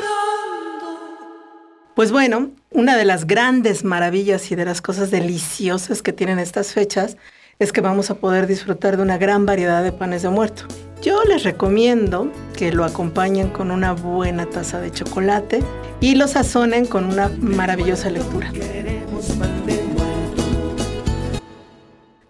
Pues 1.96 2.12
bueno, 2.12 2.52
una 2.70 2.96
de 2.96 3.04
las 3.04 3.26
grandes 3.26 3.82
maravillas 3.82 4.52
y 4.52 4.54
de 4.54 4.64
las 4.64 4.80
cosas 4.80 5.10
deliciosas 5.10 6.00
que 6.00 6.12
tienen 6.12 6.38
estas 6.38 6.74
fechas 6.74 7.16
es 7.58 7.72
que 7.72 7.80
vamos 7.80 8.08
a 8.08 8.14
poder 8.14 8.46
disfrutar 8.46 8.98
de 8.98 9.02
una 9.02 9.18
gran 9.18 9.44
variedad 9.44 9.82
de 9.82 9.90
panes 9.90 10.22
de 10.22 10.28
muerto. 10.28 10.62
Yo 11.02 11.24
les 11.24 11.42
recomiendo 11.42 12.30
que 12.56 12.70
lo 12.70 12.84
acompañen 12.84 13.48
con 13.48 13.72
una 13.72 13.94
buena 13.94 14.46
taza 14.46 14.78
de 14.78 14.92
chocolate 14.92 15.60
y 16.00 16.14
lo 16.14 16.28
sazonen 16.28 16.86
con 16.86 17.04
una 17.04 17.32
maravillosa 17.40 18.10
lectura. 18.10 18.52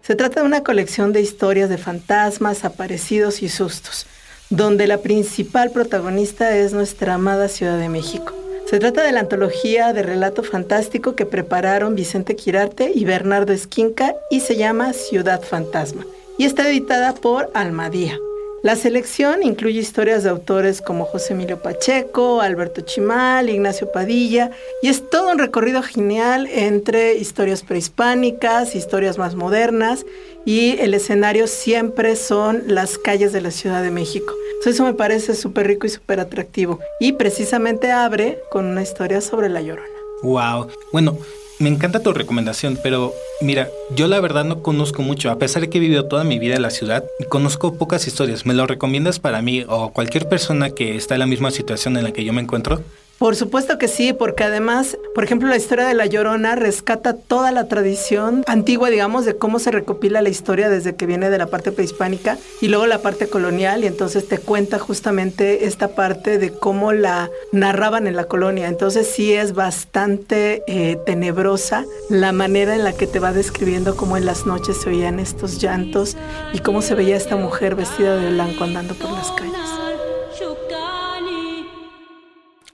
Se 0.09 0.15
trata 0.15 0.39
de 0.39 0.47
una 0.47 0.63
colección 0.63 1.13
de 1.13 1.21
historias 1.21 1.69
de 1.69 1.77
fantasmas, 1.77 2.65
aparecidos 2.65 3.43
y 3.43 3.47
sustos, 3.47 4.07
donde 4.49 4.87
la 4.87 4.97
principal 4.97 5.69
protagonista 5.69 6.57
es 6.57 6.73
nuestra 6.73 7.13
amada 7.13 7.47
Ciudad 7.47 7.77
de 7.77 7.89
México. 7.89 8.33
Se 8.65 8.79
trata 8.79 9.03
de 9.03 9.11
la 9.11 9.19
antología 9.19 9.93
de 9.93 10.01
relato 10.01 10.41
fantástico 10.41 11.15
que 11.15 11.27
prepararon 11.27 11.93
Vicente 11.93 12.35
Quirarte 12.35 12.91
y 12.91 13.05
Bernardo 13.05 13.53
Esquinca 13.53 14.15
y 14.31 14.39
se 14.39 14.55
llama 14.55 14.93
Ciudad 14.93 15.43
Fantasma 15.43 16.03
y 16.39 16.45
está 16.45 16.67
editada 16.67 17.13
por 17.13 17.51
Almadía. 17.53 18.17
La 18.61 18.75
selección 18.75 19.41
incluye 19.41 19.79
historias 19.79 20.23
de 20.23 20.29
autores 20.29 20.81
como 20.81 21.05
José 21.05 21.31
Emilio 21.31 21.61
Pacheco, 21.61 22.41
Alberto 22.41 22.81
Chimal, 22.81 23.49
Ignacio 23.49 23.89
Padilla, 23.89 24.51
y 24.81 24.89
es 24.89 25.09
todo 25.09 25.31
un 25.31 25.39
recorrido 25.39 25.81
genial 25.81 26.45
entre 26.51 27.15
historias 27.15 27.63
prehispánicas, 27.63 28.75
historias 28.75 29.17
más 29.17 29.35
modernas, 29.35 30.05
y 30.43 30.77
el 30.79 30.93
escenario 30.93 31.47
siempre 31.47 32.17
son 32.17 32.63
las 32.67 32.97
calles 32.97 33.31
de 33.31 33.39
la 33.39 33.51
Ciudad 33.51 33.81
de 33.81 33.91
México. 33.91 34.33
Entonces 34.49 34.75
eso 34.75 34.83
me 34.83 34.93
parece 34.93 35.35
súper 35.35 35.67
rico 35.67 35.87
y 35.87 35.89
súper 35.89 36.19
atractivo. 36.19 36.79
Y 36.99 37.13
precisamente 37.13 37.91
abre 37.91 38.39
con 38.51 38.65
una 38.65 38.81
historia 38.81 39.21
sobre 39.21 39.47
la 39.47 39.61
llorona. 39.61 39.87
Wow. 40.21 40.67
Bueno, 40.91 41.17
me 41.59 41.69
encanta 41.69 42.01
tu 42.01 42.13
recomendación, 42.13 42.79
pero 42.81 43.13
mira, 43.41 43.69
yo 43.95 44.07
la 44.07 44.21
verdad 44.21 44.45
no 44.45 44.63
conozco 44.63 45.01
mucho, 45.01 45.29
a 45.29 45.37
pesar 45.37 45.61
de 45.61 45.69
que 45.69 45.77
he 45.77 45.81
vivido 45.81 46.05
toda 46.05 46.23
mi 46.23 46.39
vida 46.39 46.55
en 46.55 46.61
la 46.61 46.69
ciudad, 46.69 47.03
conozco 47.27 47.75
pocas 47.77 48.07
historias. 48.07 48.45
¿Me 48.45 48.53
lo 48.53 48.65
recomiendas 48.65 49.19
para 49.19 49.41
mí 49.41 49.65
o 49.67 49.91
cualquier 49.91 50.29
persona 50.29 50.69
que 50.69 50.95
está 50.95 51.15
en 51.15 51.19
la 51.19 51.27
misma 51.27 51.51
situación 51.51 51.97
en 51.97 52.05
la 52.05 52.13
que 52.13 52.23
yo 52.23 52.31
me 52.31 52.41
encuentro? 52.41 52.81
Por 53.19 53.35
supuesto 53.35 53.77
que 53.77 53.89
sí, 53.89 54.13
porque 54.13 54.45
además, 54.45 54.97
por 55.13 55.25
ejemplo, 55.25 55.49
la 55.49 55.57
historia 55.57 55.85
de 55.85 55.93
La 55.93 56.05
Llorona 56.05 56.55
rescata 56.55 57.13
toda 57.13 57.51
la 57.51 57.67
tradición 57.67 58.45
antigua, 58.47 58.89
digamos, 58.89 59.25
de 59.25 59.35
cómo 59.35 59.59
se 59.59 59.71
recopila 59.71 60.21
la 60.21 60.29
historia 60.29 60.69
desde 60.69 60.95
que 60.95 61.05
viene 61.05 61.29
de 61.29 61.37
la 61.37 61.47
parte 61.47 61.73
prehispánica 61.73 62.37
y 62.61 62.69
luego 62.69 62.87
la 62.87 62.99
parte 63.01 63.27
colonial 63.27 63.83
y 63.83 63.87
entonces 63.87 64.25
te 64.29 64.37
cuenta 64.37 64.79
justamente 64.79 65.65
esta 65.65 65.89
parte 65.89 66.37
de 66.37 66.53
cómo 66.53 66.93
la 66.93 67.29
narraban 67.51 68.07
en 68.07 68.15
la 68.15 68.23
colonia. 68.23 68.69
Entonces 68.69 69.05
sí 69.13 69.33
es 69.33 69.53
bastante 69.53 70.63
eh, 70.67 70.97
tenebrosa 71.05 71.83
la 72.09 72.31
manera 72.31 72.73
en 72.73 72.85
la 72.85 72.93
que 72.93 73.05
te 73.05 73.19
va 73.19 73.33
describiendo 73.33 73.97
cómo 73.97 74.15
en 74.15 74.25
las 74.25 74.45
noches 74.45 74.79
se 74.81 74.91
oían 74.91 75.19
estos 75.19 75.59
llantos 75.59 76.15
y 76.53 76.59
cómo 76.59 76.81
se 76.81 76.95
veía 76.95 77.17
esta 77.17 77.35
mujer 77.35 77.75
vestida 77.75 78.15
de 78.15 78.31
blanco 78.31 78.63
andando 78.63 78.93
por 78.93 79.11
las 79.11 79.29
calles. 79.31 79.58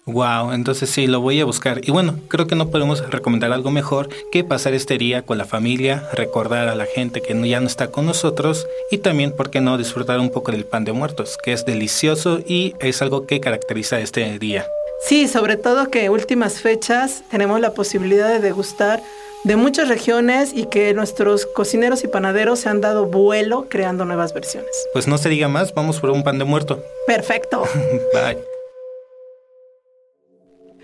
Wow, 0.08 0.52
entonces 0.52 0.92
sí, 0.92 1.08
lo 1.08 1.20
voy 1.20 1.40
a 1.42 1.46
buscar. 1.46 1.82
Y 1.84 1.90
bueno, 1.90 2.20
creo 2.28 2.46
que 2.46 2.56
no 2.56 2.70
podemos 2.70 3.10
recomendar 3.10 3.52
algo 3.52 3.72
mejor 3.72 4.10
que 4.32 4.44
pasar 4.44 4.76
este 4.76 5.00
día 5.00 5.24
con 5.24 5.40
la 5.40 5.46
familia, 5.46 6.08
recordar 6.14 6.68
a 6.68 6.76
la 6.76 6.86
gente 6.86 7.22
que 7.22 7.34
ya 7.50 7.60
no 7.60 7.66
está 7.66 7.88
con 7.88 8.06
nosotros 8.06 8.68
y 8.92 9.00
también, 9.00 9.32
¿por 9.32 9.50
qué 9.50 9.62
no 9.62 9.80
disfrutar 9.80 10.20
un 10.20 10.30
poco 10.30 10.52
del 10.52 10.66
pan 10.66 10.86
de 10.86 10.92
muertos, 10.92 11.38
que 11.44 11.54
es 11.54 11.66
delicioso 11.66 12.40
y 12.46 12.76
es 12.80 13.02
algo 13.02 13.26
que 13.26 13.40
caracteriza 13.40 14.00
este 14.00 14.38
día? 14.38 14.68
Sí, 15.08 15.28
sobre 15.28 15.58
todo 15.58 15.90
que 15.90 16.10
últimas 16.12 16.62
fechas 16.62 17.24
tenemos 17.32 17.60
la 17.60 17.74
posibilidad 17.74 18.30
de 18.30 18.40
degustar 18.40 19.02
de 19.44 19.56
muchas 19.56 19.88
regiones 19.88 20.52
y 20.54 20.66
que 20.66 20.94
nuestros 20.94 21.48
cocineros 21.48 22.04
y 22.04 22.08
panaderos 22.08 22.60
se 22.60 22.70
han 22.70 22.80
dado 22.80 23.06
vuelo 23.06 23.68
creando 23.70 24.06
nuevas 24.06 24.34
versiones. 24.34 24.88
Pues 24.94 25.08
no 25.08 25.18
se 25.18 25.30
diga 25.30 25.48
más, 25.48 25.74
vamos 25.74 26.00
por 26.00 26.12
un 26.12 26.24
pan 26.24 26.38
de 26.38 26.46
muerto. 26.46 26.84
Perfecto. 27.08 27.64
Bye. 28.14 28.55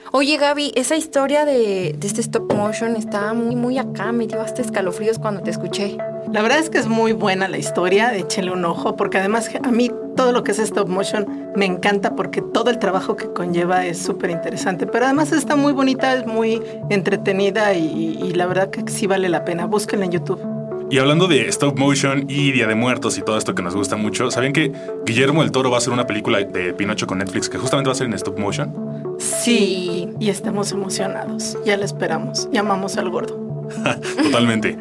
Oye 0.09 0.37
Gaby, 0.37 0.71
esa 0.75 0.95
historia 0.95 1.45
de, 1.45 1.89
este 2.01 2.21
stop 2.21 2.53
motion 2.53 2.95
está 2.95 3.33
muy, 3.33 3.55
muy 3.55 3.77
acá, 3.77 4.11
me 4.11 4.27
dio 4.27 4.41
hasta 4.41 4.61
escalofríos 4.61 5.19
cuando 5.19 5.41
te 5.41 5.51
escuché. 5.51 5.97
La 6.31 6.41
verdad 6.41 6.59
es 6.59 6.69
que 6.69 6.79
es 6.79 6.87
muy 6.87 7.13
buena 7.13 7.47
la 7.47 7.57
historia, 7.57 8.15
échale 8.15 8.51
un 8.51 8.65
ojo, 8.65 8.95
porque 8.95 9.19
además 9.19 9.49
a 9.63 9.71
mí 9.71 9.89
todo 10.17 10.31
lo 10.31 10.43
que 10.43 10.51
es 10.51 10.59
stop 10.59 10.89
motion 10.89 11.51
me 11.55 11.65
encanta 11.65 12.15
porque 12.15 12.41
todo 12.41 12.69
el 12.71 12.79
trabajo 12.79 13.15
que 13.15 13.31
conlleva 13.31 13.85
es 13.85 13.99
súper 13.99 14.31
interesante, 14.31 14.85
pero 14.85 15.05
además 15.05 15.31
está 15.31 15.55
muy 15.55 15.71
bonita, 15.71 16.13
es 16.15 16.25
muy 16.25 16.61
entretenida 16.89 17.73
y, 17.73 18.19
y 18.21 18.33
la 18.33 18.47
verdad 18.47 18.69
que 18.69 18.83
sí 18.91 19.07
vale 19.07 19.29
la 19.29 19.45
pena, 19.45 19.65
búsquenla 19.65 20.05
en 20.05 20.11
YouTube. 20.11 20.60
Y 20.91 20.99
hablando 20.99 21.27
de 21.27 21.47
stop 21.47 21.79
motion 21.79 22.25
y 22.27 22.51
Día 22.51 22.67
de 22.67 22.75
Muertos 22.75 23.17
y 23.17 23.21
todo 23.21 23.37
esto 23.37 23.55
que 23.55 23.61
nos 23.61 23.73
gusta 23.73 23.95
mucho, 23.95 24.29
¿sabían 24.29 24.51
que 24.51 24.73
Guillermo 25.05 25.41
el 25.41 25.49
Toro 25.49 25.69
va 25.69 25.77
a 25.77 25.79
hacer 25.79 25.93
una 25.93 26.05
película 26.05 26.39
de 26.39 26.73
Pinocho 26.73 27.07
con 27.07 27.19
Netflix 27.19 27.47
que 27.47 27.57
justamente 27.57 27.87
va 27.87 27.93
a 27.93 27.95
ser 27.95 28.07
en 28.07 28.13
stop 28.15 28.37
motion? 28.37 29.15
Sí, 29.17 30.09
y 30.19 30.29
estamos 30.29 30.73
emocionados. 30.73 31.57
Ya 31.63 31.77
la 31.77 31.85
esperamos. 31.85 32.49
Llamamos 32.51 32.97
al 32.97 33.09
gordo. 33.09 33.39
Totalmente. 34.21 34.77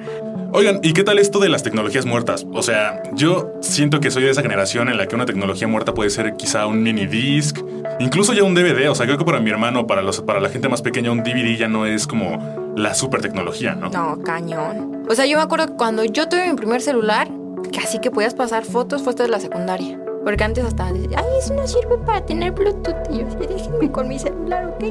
Oigan, 0.52 0.80
¿y 0.82 0.92
qué 0.92 1.04
tal 1.04 1.18
esto 1.18 1.38
de 1.38 1.48
las 1.48 1.62
tecnologías 1.62 2.06
muertas? 2.06 2.44
O 2.52 2.62
sea, 2.62 3.02
yo 3.12 3.52
siento 3.60 4.00
que 4.00 4.10
soy 4.10 4.24
de 4.24 4.30
esa 4.30 4.42
generación 4.42 4.88
en 4.88 4.96
la 4.96 5.06
que 5.06 5.14
una 5.14 5.24
tecnología 5.24 5.68
muerta 5.68 5.94
puede 5.94 6.10
ser 6.10 6.36
quizá 6.36 6.66
un 6.66 6.82
mini 6.82 7.06
disc, 7.06 7.58
incluso 8.00 8.32
ya 8.32 8.42
un 8.42 8.54
DVD. 8.54 8.90
O 8.90 8.94
sea, 8.96 9.06
creo 9.06 9.16
que 9.16 9.24
para 9.24 9.38
mi 9.38 9.50
hermano, 9.50 9.86
para, 9.86 10.02
los, 10.02 10.20
para 10.22 10.40
la 10.40 10.48
gente 10.48 10.68
más 10.68 10.82
pequeña, 10.82 11.12
un 11.12 11.22
DVD 11.22 11.56
ya 11.56 11.68
no 11.68 11.86
es 11.86 12.06
como 12.06 12.74
la 12.76 12.94
super 12.94 13.20
tecnología, 13.20 13.76
¿no? 13.76 13.90
No, 13.90 14.20
cañón. 14.22 15.04
O 15.08 15.14
sea, 15.14 15.24
yo 15.24 15.36
me 15.36 15.42
acuerdo 15.44 15.68
que 15.68 15.74
cuando 15.74 16.04
yo 16.04 16.28
tuve 16.28 16.48
mi 16.48 16.56
primer 16.56 16.82
celular, 16.82 17.28
casi 17.72 18.00
que 18.00 18.10
podías 18.10 18.34
pasar 18.34 18.64
fotos, 18.64 19.02
fotos 19.02 19.26
de 19.26 19.30
la 19.30 19.38
secundaria. 19.38 20.00
Porque 20.24 20.42
antes 20.44 20.64
hasta 20.64 20.86
ay, 20.86 21.06
eso 21.38 21.54
no 21.54 21.66
sirve 21.66 21.96
para 22.04 22.26
tener 22.26 22.52
Bluetooth. 22.52 22.96
Y 23.10 23.18
yo, 23.18 23.26
déjenme 23.38 23.90
con 23.90 24.08
mi 24.08 24.18
celular, 24.18 24.66
¿ok? 24.66 24.84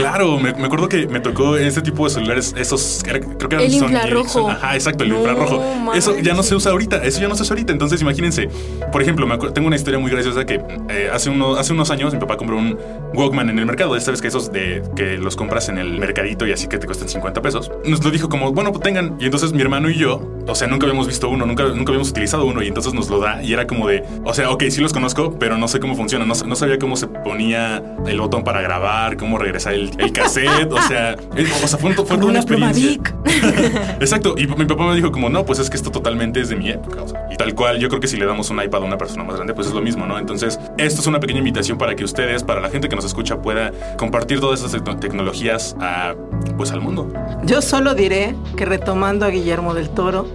Claro, 0.00 0.38
me, 0.38 0.52
me, 0.54 0.66
acuerdo 0.66 0.88
que 0.88 1.06
me 1.06 1.20
tocó 1.20 1.56
este 1.56 1.82
tipo 1.82 2.04
de 2.04 2.10
celulares, 2.10 2.54
esos, 2.56 3.02
creo 3.04 3.20
que 3.20 3.54
eran 3.56 3.60
El 3.66 3.74
infrarrojo. 3.74 4.50
Ajá, 4.50 4.74
exacto, 4.74 5.04
el 5.04 5.10
No, 5.10 5.18
infrarrojo. 5.18 5.62
Eso 5.94 6.18
ya 6.18 6.34
no 6.34 6.42
se 6.42 6.54
usa 6.54 6.72
ahorita, 6.72 7.02
eso 7.04 7.20
ya 7.20 7.28
no 7.28 7.34
se 7.34 7.42
usa 7.42 7.54
ahorita. 7.54 7.72
Entonces, 7.72 8.00
imagínense, 8.00 8.48
por 8.92 9.02
ejemplo, 9.02 9.26
me 9.26 9.34
acuerdo- 9.34 9.52
tengo 9.54 9.66
una 9.66 9.76
historia 9.76 9.98
muy 9.98 10.10
graciosa 10.10 10.44
que 10.46 10.60
eh, 10.88 11.10
hace, 11.12 11.30
uno, 11.30 11.56
hace 11.56 11.72
unos 11.72 11.90
años 11.90 12.12
mi 12.12 12.20
papá 12.20 12.36
compró 12.36 12.56
un 12.56 12.78
Walkman 13.14 13.50
en 13.50 13.58
el 13.58 13.66
mercado. 13.66 13.96
Esta 13.96 14.10
vez 14.10 14.20
que 14.22 14.28
esos 14.28 14.52
de 14.52 14.82
que 14.96 15.18
los 15.18 15.36
compras 15.36 15.68
en 15.68 15.78
el 15.78 15.98
mercadito 15.98 16.46
y 16.46 16.52
así 16.52 16.66
que 16.68 16.78
te 16.78 16.86
cuestan 16.86 17.08
50 17.08 17.42
pesos. 17.42 17.70
Nos 17.84 18.04
lo 18.04 18.10
dijo 18.10 18.28
como, 18.28 18.52
bueno, 18.52 18.72
pues 18.72 18.82
tengan. 18.82 19.16
Y 19.20 19.24
entonces 19.24 19.52
mi 19.52 19.60
hermano 19.62 19.90
y 19.90 19.94
yo, 19.96 20.20
o 20.46 20.54
sea, 20.54 20.68
nunca 20.68 20.86
habíamos 20.86 21.06
visto 21.06 21.28
uno, 21.28 21.46
nunca, 21.46 21.64
nunca 21.64 21.90
habíamos 21.90 22.10
utilizado 22.10 22.44
uno 22.46 22.62
y 22.62 22.68
entonces 22.68 22.94
nos 22.94 23.08
lo 23.10 23.18
da 23.20 23.42
y 23.42 23.52
era 23.52 23.66
como 23.66 23.88
de, 23.88 24.02
o 24.24 24.32
sea, 24.34 24.50
ok, 24.50 24.64
sí 24.70 24.80
los 24.80 24.92
conozco, 24.92 25.36
pero 25.38 25.56
no 25.58 25.68
sé 25.68 25.80
cómo 25.80 25.94
funciona. 25.96 26.24
No, 26.24 26.34
no 26.46 26.56
sabía 26.56 26.78
cómo 26.78 26.96
se 26.96 27.06
ponía 27.06 27.82
el 28.06 28.20
botón 28.20 28.44
para 28.44 28.60
grabar, 28.60 29.16
cómo 29.16 29.38
regresar 29.38 29.74
el, 29.74 29.89
el 29.98 30.12
cassette. 30.12 30.72
O 30.72 30.80
sea, 30.82 31.16
o 31.62 31.68
sea, 31.68 31.78
fue, 31.78 31.92
fue 31.94 32.04
Como 32.04 32.18
toda 32.20 32.30
una 32.30 32.40
experiencia. 32.40 32.88
Vic. 32.90 33.14
Exacto, 34.00 34.34
y 34.36 34.46
mi 34.46 34.64
papá 34.64 34.86
me 34.86 34.94
dijo 34.94 35.10
como, 35.12 35.28
no, 35.28 35.44
pues 35.44 35.58
es 35.58 35.70
que 35.70 35.76
esto 35.76 35.90
totalmente 35.90 36.40
es 36.40 36.48
de 36.48 36.56
mi 36.56 36.70
época. 36.70 37.02
o 37.02 37.08
sea, 37.08 37.26
y 37.30 37.36
tal 37.36 37.54
cual, 37.54 37.78
yo 37.78 37.88
creo 37.88 38.00
que 38.00 38.08
si 38.08 38.16
le 38.16 38.26
damos 38.26 38.50
un 38.50 38.62
iPad 38.62 38.82
a 38.82 38.86
una 38.86 38.98
persona 38.98 39.24
más 39.24 39.36
grande, 39.36 39.54
pues 39.54 39.66
es 39.68 39.72
lo 39.72 39.80
mismo, 39.80 40.06
¿no? 40.06 40.18
Entonces, 40.18 40.58
esto 40.78 41.00
es 41.00 41.06
una 41.06 41.20
pequeña 41.20 41.38
invitación 41.38 41.78
para 41.78 41.94
que 41.94 42.04
ustedes, 42.04 42.42
para 42.42 42.60
la 42.60 42.70
gente 42.70 42.88
que 42.88 42.96
nos 42.96 43.04
escucha, 43.04 43.40
pueda 43.40 43.72
compartir 43.98 44.40
todas 44.40 44.60
esas 44.60 44.72
tecno- 44.74 44.98
tecnologías 44.98 45.76
a, 45.80 46.14
pues 46.56 46.70
al 46.72 46.80
mundo. 46.80 47.12
Yo 47.44 47.62
solo 47.62 47.94
diré 47.94 48.34
que 48.56 48.64
retomando 48.64 49.26
a 49.26 49.28
Guillermo 49.30 49.74
del 49.74 49.90
Toro, 49.90 50.26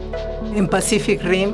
en 0.55 0.67
Pacific 0.67 1.21
Rim, 1.23 1.53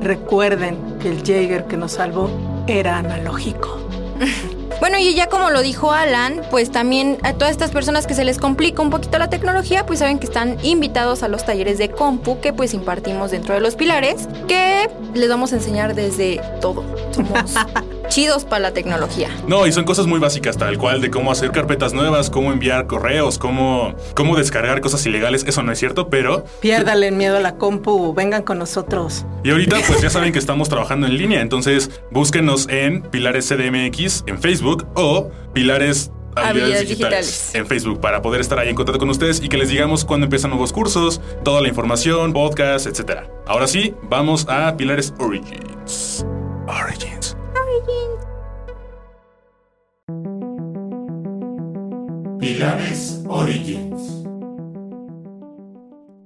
recuerden 0.00 0.76
que 1.00 1.08
el 1.10 1.22
Jaeger 1.22 1.64
que 1.64 1.76
nos 1.76 1.92
salvó 1.92 2.30
era 2.68 2.98
analógico. 2.98 3.80
Bueno, 4.80 4.98
y 4.98 5.14
ya 5.14 5.28
como 5.28 5.50
lo 5.50 5.62
dijo 5.62 5.92
Alan, 5.92 6.42
pues 6.50 6.70
también 6.70 7.18
a 7.22 7.32
todas 7.32 7.50
estas 7.50 7.70
personas 7.70 8.06
que 8.06 8.14
se 8.14 8.24
les 8.24 8.38
complica 8.38 8.82
un 8.82 8.90
poquito 8.90 9.18
la 9.18 9.30
tecnología, 9.30 9.86
pues 9.86 10.00
saben 10.00 10.18
que 10.18 10.26
están 10.26 10.58
invitados 10.62 11.22
a 11.22 11.28
los 11.28 11.44
talleres 11.44 11.78
de 11.78 11.90
compu 11.90 12.40
que 12.40 12.52
pues 12.52 12.74
impartimos 12.74 13.30
dentro 13.30 13.54
de 13.54 13.60
los 13.60 13.74
pilares, 13.74 14.28
que 14.48 14.90
les 15.14 15.28
vamos 15.28 15.52
a 15.52 15.56
enseñar 15.56 15.94
desde 15.94 16.40
todo. 16.60 16.84
Somos 17.12 17.54
chidos 18.08 18.44
para 18.44 18.60
la 18.60 18.72
tecnología. 18.72 19.28
No, 19.46 19.66
y 19.66 19.72
son 19.72 19.84
cosas 19.84 20.06
muy 20.06 20.18
básicas, 20.18 20.56
tal 20.56 20.78
cual, 20.78 21.00
de 21.00 21.10
cómo 21.10 21.30
hacer 21.32 21.50
carpetas 21.50 21.92
nuevas, 21.92 22.30
cómo 22.30 22.52
enviar 22.52 22.86
correos, 22.86 23.38
cómo, 23.38 23.94
cómo 24.14 24.36
descargar 24.36 24.80
cosas 24.80 25.04
ilegales. 25.06 25.44
Eso 25.46 25.62
no 25.62 25.72
es 25.72 25.78
cierto, 25.78 26.08
pero 26.08 26.44
Piérdale 26.60 27.08
el 27.08 27.14
miedo 27.14 27.36
a 27.36 27.40
la 27.40 27.56
compu, 27.56 28.14
vengan 28.14 28.42
con 28.42 28.58
nosotros. 28.58 29.24
Y 29.44 29.50
ahorita 29.50 29.76
pues 29.86 30.00
ya 30.00 30.10
saben 30.10 30.32
que 30.32 30.38
estamos 30.38 30.68
trabajando 30.68 31.06
en 31.06 31.16
línea, 31.16 31.40
entonces 31.40 31.90
búsquenos 32.10 32.68
en 32.68 33.02
Pilares 33.02 33.48
CDMX 33.48 34.24
en 34.26 34.40
Facebook 34.40 34.86
o 34.94 35.30
Pilares 35.52 36.10
Habilidades 36.36 36.36
Habilidades 36.36 36.88
digitales, 36.88 37.26
digitales. 37.26 37.54
en 37.54 37.66
Facebook 37.66 38.00
para 38.00 38.20
poder 38.20 38.42
estar 38.42 38.58
ahí 38.58 38.68
en 38.68 38.74
contacto 38.74 38.98
con 38.98 39.08
ustedes 39.08 39.40
y 39.42 39.48
que 39.48 39.56
les 39.56 39.70
digamos 39.70 40.04
cuándo 40.04 40.24
empiezan 40.24 40.50
nuevos 40.50 40.70
cursos, 40.70 41.20
toda 41.44 41.62
la 41.62 41.68
información, 41.68 42.34
podcast, 42.34 42.86
etc. 42.86 43.22
Ahora 43.46 43.66
sí, 43.66 43.94
vamos 44.02 44.46
a 44.48 44.76
Pilares 44.76 45.14
Origins. 45.18 46.26
Origins. 46.66 47.05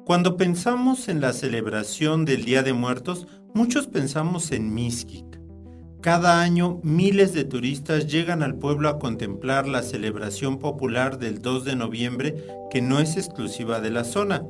Cuando 0.05 0.37
pensamos 0.37 1.09
en 1.09 1.21
la 1.21 1.33
celebración 1.33 2.25
del 2.25 2.45
Día 2.45 2.63
de 2.63 2.73
Muertos, 2.73 3.27
muchos 3.53 3.89
pensamos 3.89 4.53
en 4.53 4.73
Mixquic. 4.73 5.41
Cada 6.01 6.41
año 6.41 6.79
miles 6.85 7.33
de 7.33 7.45
turistas 7.45 8.07
llegan 8.07 8.45
al 8.45 8.55
pueblo 8.55 8.89
a 8.89 9.01
contemplar 9.01 9.67
la 9.67 9.83
celebración 9.83 10.59
popular 10.61 11.19
del 11.19 11.43
2 11.43 11.65
de 11.65 11.75
noviembre 11.75 12.45
que 12.71 12.81
no 12.81 13.01
es 13.01 13.17
exclusiva 13.17 13.81
de 13.81 13.91
la 13.91 14.05
zona. 14.05 14.45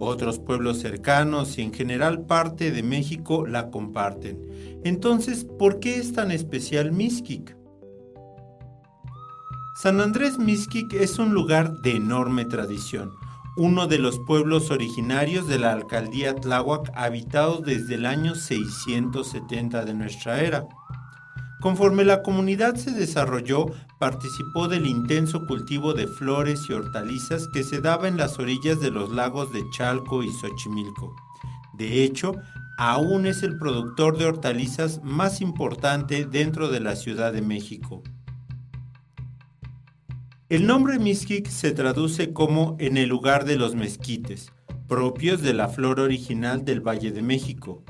Otros 0.00 0.40
pueblos 0.40 0.78
cercanos 0.78 1.58
y 1.58 1.62
en 1.62 1.72
general 1.72 2.22
parte 2.26 2.72
de 2.72 2.82
México 2.82 3.46
la 3.46 3.70
comparten. 3.70 4.80
Entonces, 4.82 5.44
¿por 5.44 5.78
qué 5.78 5.96
es 5.96 6.12
tan 6.12 6.32
especial 6.32 6.90
Mixquic? 6.90 7.59
San 9.80 9.98
Andrés 10.02 10.38
Mixquic 10.38 10.92
es 10.92 11.18
un 11.18 11.32
lugar 11.32 11.80
de 11.80 11.96
enorme 11.96 12.44
tradición, 12.44 13.14
uno 13.56 13.86
de 13.86 13.98
los 13.98 14.18
pueblos 14.18 14.70
originarios 14.70 15.48
de 15.48 15.58
la 15.58 15.72
alcaldía 15.72 16.36
Tláhuac 16.36 16.92
habitados 16.94 17.62
desde 17.62 17.94
el 17.94 18.04
año 18.04 18.34
670 18.34 19.86
de 19.86 19.94
nuestra 19.94 20.42
era. 20.42 20.68
Conforme 21.62 22.04
la 22.04 22.22
comunidad 22.22 22.74
se 22.74 22.90
desarrolló, 22.90 23.70
participó 23.98 24.68
del 24.68 24.86
intenso 24.86 25.46
cultivo 25.46 25.94
de 25.94 26.06
flores 26.06 26.60
y 26.68 26.74
hortalizas 26.74 27.48
que 27.48 27.62
se 27.62 27.80
daba 27.80 28.06
en 28.06 28.18
las 28.18 28.38
orillas 28.38 28.80
de 28.80 28.90
los 28.90 29.10
lagos 29.10 29.50
de 29.50 29.62
Chalco 29.70 30.22
y 30.22 30.30
Xochimilco. 30.30 31.16
De 31.72 32.04
hecho, 32.04 32.34
aún 32.76 33.24
es 33.24 33.42
el 33.42 33.56
productor 33.56 34.18
de 34.18 34.26
hortalizas 34.26 35.02
más 35.02 35.40
importante 35.40 36.26
dentro 36.26 36.68
de 36.68 36.80
la 36.80 36.96
Ciudad 36.96 37.32
de 37.32 37.40
México. 37.40 38.02
El 40.50 40.66
nombre 40.66 40.98
Mixquic 40.98 41.46
se 41.46 41.70
traduce 41.70 42.32
como 42.32 42.76
en 42.80 42.96
el 42.96 43.08
lugar 43.08 43.44
de 43.44 43.54
los 43.54 43.76
mezquites, 43.76 44.50
propios 44.88 45.42
de 45.42 45.54
la 45.54 45.68
flor 45.68 46.00
original 46.00 46.64
del 46.64 46.80
Valle 46.80 47.12
de 47.12 47.22
México. 47.22 47.84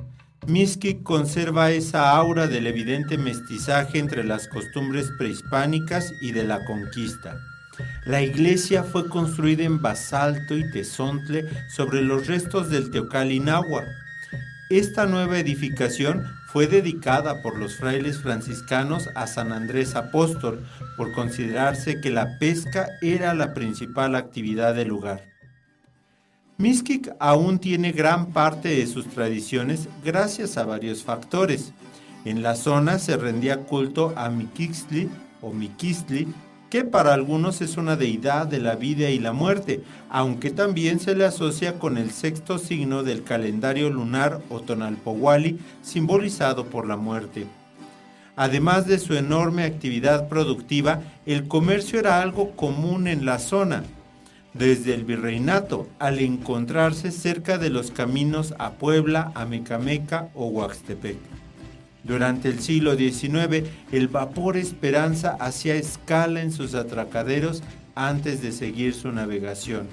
Miskik 0.46 1.02
conserva 1.02 1.70
esa 1.70 2.10
aura 2.10 2.48
del 2.48 2.66
evidente 2.66 3.16
mestizaje 3.16 3.98
entre 3.98 4.24
las 4.24 4.46
costumbres 4.46 5.10
prehispánicas 5.16 6.12
y 6.20 6.32
de 6.32 6.44
la 6.44 6.62
conquista. 6.66 7.40
La 8.04 8.20
iglesia 8.20 8.84
fue 8.84 9.08
construida 9.08 9.64
en 9.64 9.80
basalto 9.80 10.54
y 10.54 10.70
tesontle 10.70 11.46
sobre 11.74 12.02
los 12.02 12.26
restos 12.26 12.68
del 12.68 12.90
Teocalinagua. 12.90 13.86
Esta 14.68 15.06
nueva 15.06 15.38
edificación 15.38 16.26
fue 16.52 16.66
dedicada 16.66 17.42
por 17.42 17.58
los 17.58 17.76
frailes 17.76 18.20
franciscanos 18.20 19.08
a 19.14 19.26
San 19.26 19.52
Andrés 19.52 19.94
Apóstol 19.94 20.66
por 20.96 21.12
considerarse 21.12 22.00
que 22.00 22.10
la 22.10 22.38
pesca 22.38 22.88
era 23.02 23.34
la 23.34 23.54
principal 23.54 24.16
actividad 24.16 24.74
del 24.74 24.88
lugar. 24.88 25.22
Mixquic 26.58 27.10
aún 27.20 27.58
tiene 27.58 27.92
gran 27.92 28.32
parte 28.32 28.68
de 28.68 28.86
sus 28.86 29.06
tradiciones 29.06 29.88
gracias 30.04 30.58
a 30.58 30.64
varios 30.64 31.02
factores. 31.04 31.72
En 32.24 32.42
la 32.42 32.54
zona 32.54 32.98
se 32.98 33.16
rendía 33.16 33.60
culto 33.60 34.12
a 34.16 34.28
Miquixli 34.28 35.08
o 35.40 35.52
Miquistli, 35.52 36.28
que 36.70 36.84
para 36.84 37.12
algunos 37.12 37.60
es 37.60 37.76
una 37.76 37.96
deidad 37.96 38.46
de 38.46 38.60
la 38.60 38.76
vida 38.76 39.10
y 39.10 39.18
la 39.18 39.32
muerte, 39.32 39.82
aunque 40.08 40.50
también 40.50 41.00
se 41.00 41.16
le 41.16 41.24
asocia 41.24 41.80
con 41.80 41.98
el 41.98 42.12
sexto 42.12 42.58
signo 42.58 43.02
del 43.02 43.24
calendario 43.24 43.90
lunar 43.90 44.40
o 44.48 44.62
simbolizado 45.82 46.66
por 46.66 46.86
la 46.86 46.96
muerte. 46.96 47.46
Además 48.36 48.86
de 48.86 49.00
su 49.00 49.14
enorme 49.14 49.64
actividad 49.64 50.28
productiva, 50.28 51.02
el 51.26 51.48
comercio 51.48 51.98
era 51.98 52.22
algo 52.22 52.52
común 52.52 53.08
en 53.08 53.26
la 53.26 53.40
zona, 53.40 53.82
desde 54.54 54.94
el 54.94 55.04
virreinato 55.04 55.88
al 55.98 56.20
encontrarse 56.20 57.10
cerca 57.10 57.58
de 57.58 57.70
los 57.70 57.90
caminos 57.90 58.54
a 58.58 58.72
Puebla, 58.72 59.32
a 59.34 59.44
Mecameca 59.44 60.28
o 60.34 60.46
Huaxtepec. 60.46 61.39
Durante 62.10 62.48
el 62.48 62.58
siglo 62.58 62.96
XIX, 62.96 63.68
el 63.92 64.08
vapor 64.08 64.56
Esperanza 64.56 65.36
hacía 65.38 65.76
escala 65.76 66.42
en 66.42 66.50
sus 66.50 66.74
atracaderos 66.74 67.62
antes 67.94 68.42
de 68.42 68.50
seguir 68.50 68.94
su 68.94 69.12
navegación. 69.12 69.86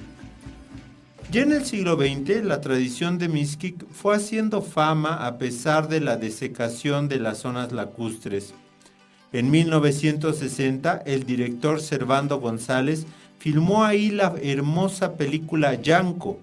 Ya 1.32 1.44
en 1.44 1.52
el 1.52 1.64
siglo 1.64 1.96
XX, 1.96 2.44
la 2.44 2.60
tradición 2.60 3.20
de 3.20 3.28
Mixquic 3.28 3.88
fue 3.92 4.16
haciendo 4.16 4.64
fama 4.64 5.28
a 5.28 5.38
pesar 5.38 5.90
de 5.90 6.00
la 6.00 6.18
desecación 6.18 7.08
de 7.08 7.20
las 7.20 7.38
zonas 7.38 7.72
lacustres. 7.72 8.56
En 9.32 9.52
1960, 9.52 11.04
el 11.06 11.24
director 11.24 11.80
Servando 11.80 12.40
González 12.40 13.06
filmó 13.38 13.86
ahí 13.86 14.10
la 14.10 14.34
hermosa 14.42 15.18
película 15.18 15.76
Yanco, 15.76 16.40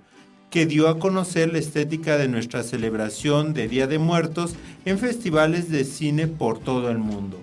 que 0.54 0.66
dio 0.66 0.86
a 0.86 1.00
conocer 1.00 1.52
la 1.52 1.58
estética 1.58 2.16
de 2.16 2.28
nuestra 2.28 2.62
celebración 2.62 3.54
de 3.54 3.66
Día 3.66 3.88
de 3.88 3.98
Muertos 3.98 4.54
en 4.84 5.00
festivales 5.00 5.68
de 5.68 5.84
cine 5.84 6.28
por 6.28 6.60
todo 6.60 6.90
el 6.90 6.98
mundo. 6.98 7.42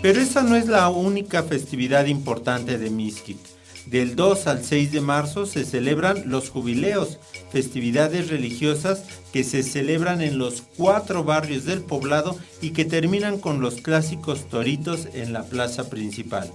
Pero 0.00 0.18
esa 0.18 0.42
no 0.42 0.56
es 0.56 0.66
la 0.66 0.88
única 0.88 1.42
festividad 1.42 2.06
importante 2.06 2.78
de 2.78 2.88
Mixquic. 2.88 3.36
Del 3.84 4.16
2 4.16 4.46
al 4.46 4.64
6 4.64 4.92
de 4.92 5.02
marzo 5.02 5.44
se 5.44 5.66
celebran 5.66 6.22
los 6.30 6.48
jubileos, 6.48 7.18
festividades 7.52 8.30
religiosas 8.30 9.04
que 9.34 9.44
se 9.44 9.62
celebran 9.62 10.22
en 10.22 10.38
los 10.38 10.62
cuatro 10.78 11.22
barrios 11.22 11.66
del 11.66 11.82
poblado 11.82 12.34
y 12.62 12.70
que 12.70 12.86
terminan 12.86 13.38
con 13.38 13.60
los 13.60 13.82
clásicos 13.82 14.48
toritos 14.48 15.06
en 15.12 15.34
la 15.34 15.42
plaza 15.42 15.90
principal. 15.90 16.50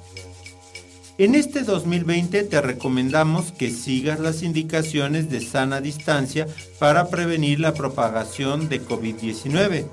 En 1.17 1.33
este 1.33 1.63
2020 1.63 2.43
te 2.43 2.61
recomendamos 2.61 3.53
que 3.53 3.69
sigas 3.69 4.19
las 4.19 4.43
indicaciones 4.43 5.29
de 5.29 5.39
sana 5.39 5.79
distancia 5.79 6.45
para 6.77 7.07
prevenir 7.07 7.61
la 7.61 7.73
propagación 7.73 8.67
de 8.67 8.81
COVID-19. 8.81 9.87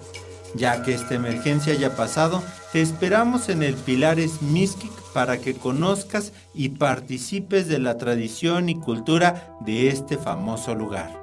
Ya 0.57 0.83
que 0.83 0.93
esta 0.93 1.15
emergencia 1.15 1.75
haya 1.75 1.95
pasado, 1.95 2.43
te 2.73 2.83
esperamos 2.83 3.49
en 3.51 3.63
el 3.63 3.75
Pilares 3.75 4.43
Mixquic 4.43 4.91
para 5.15 5.39
que 5.39 5.55
conozcas 5.55 6.33
y 6.55 6.71
participes 6.71 7.69
de 7.69 7.79
la 7.79 7.99
tradición 7.99 8.69
y 8.69 8.81
cultura 8.81 9.57
de 9.61 9.91
este 9.91 10.19
famoso 10.19 10.75
lugar. 10.75 11.23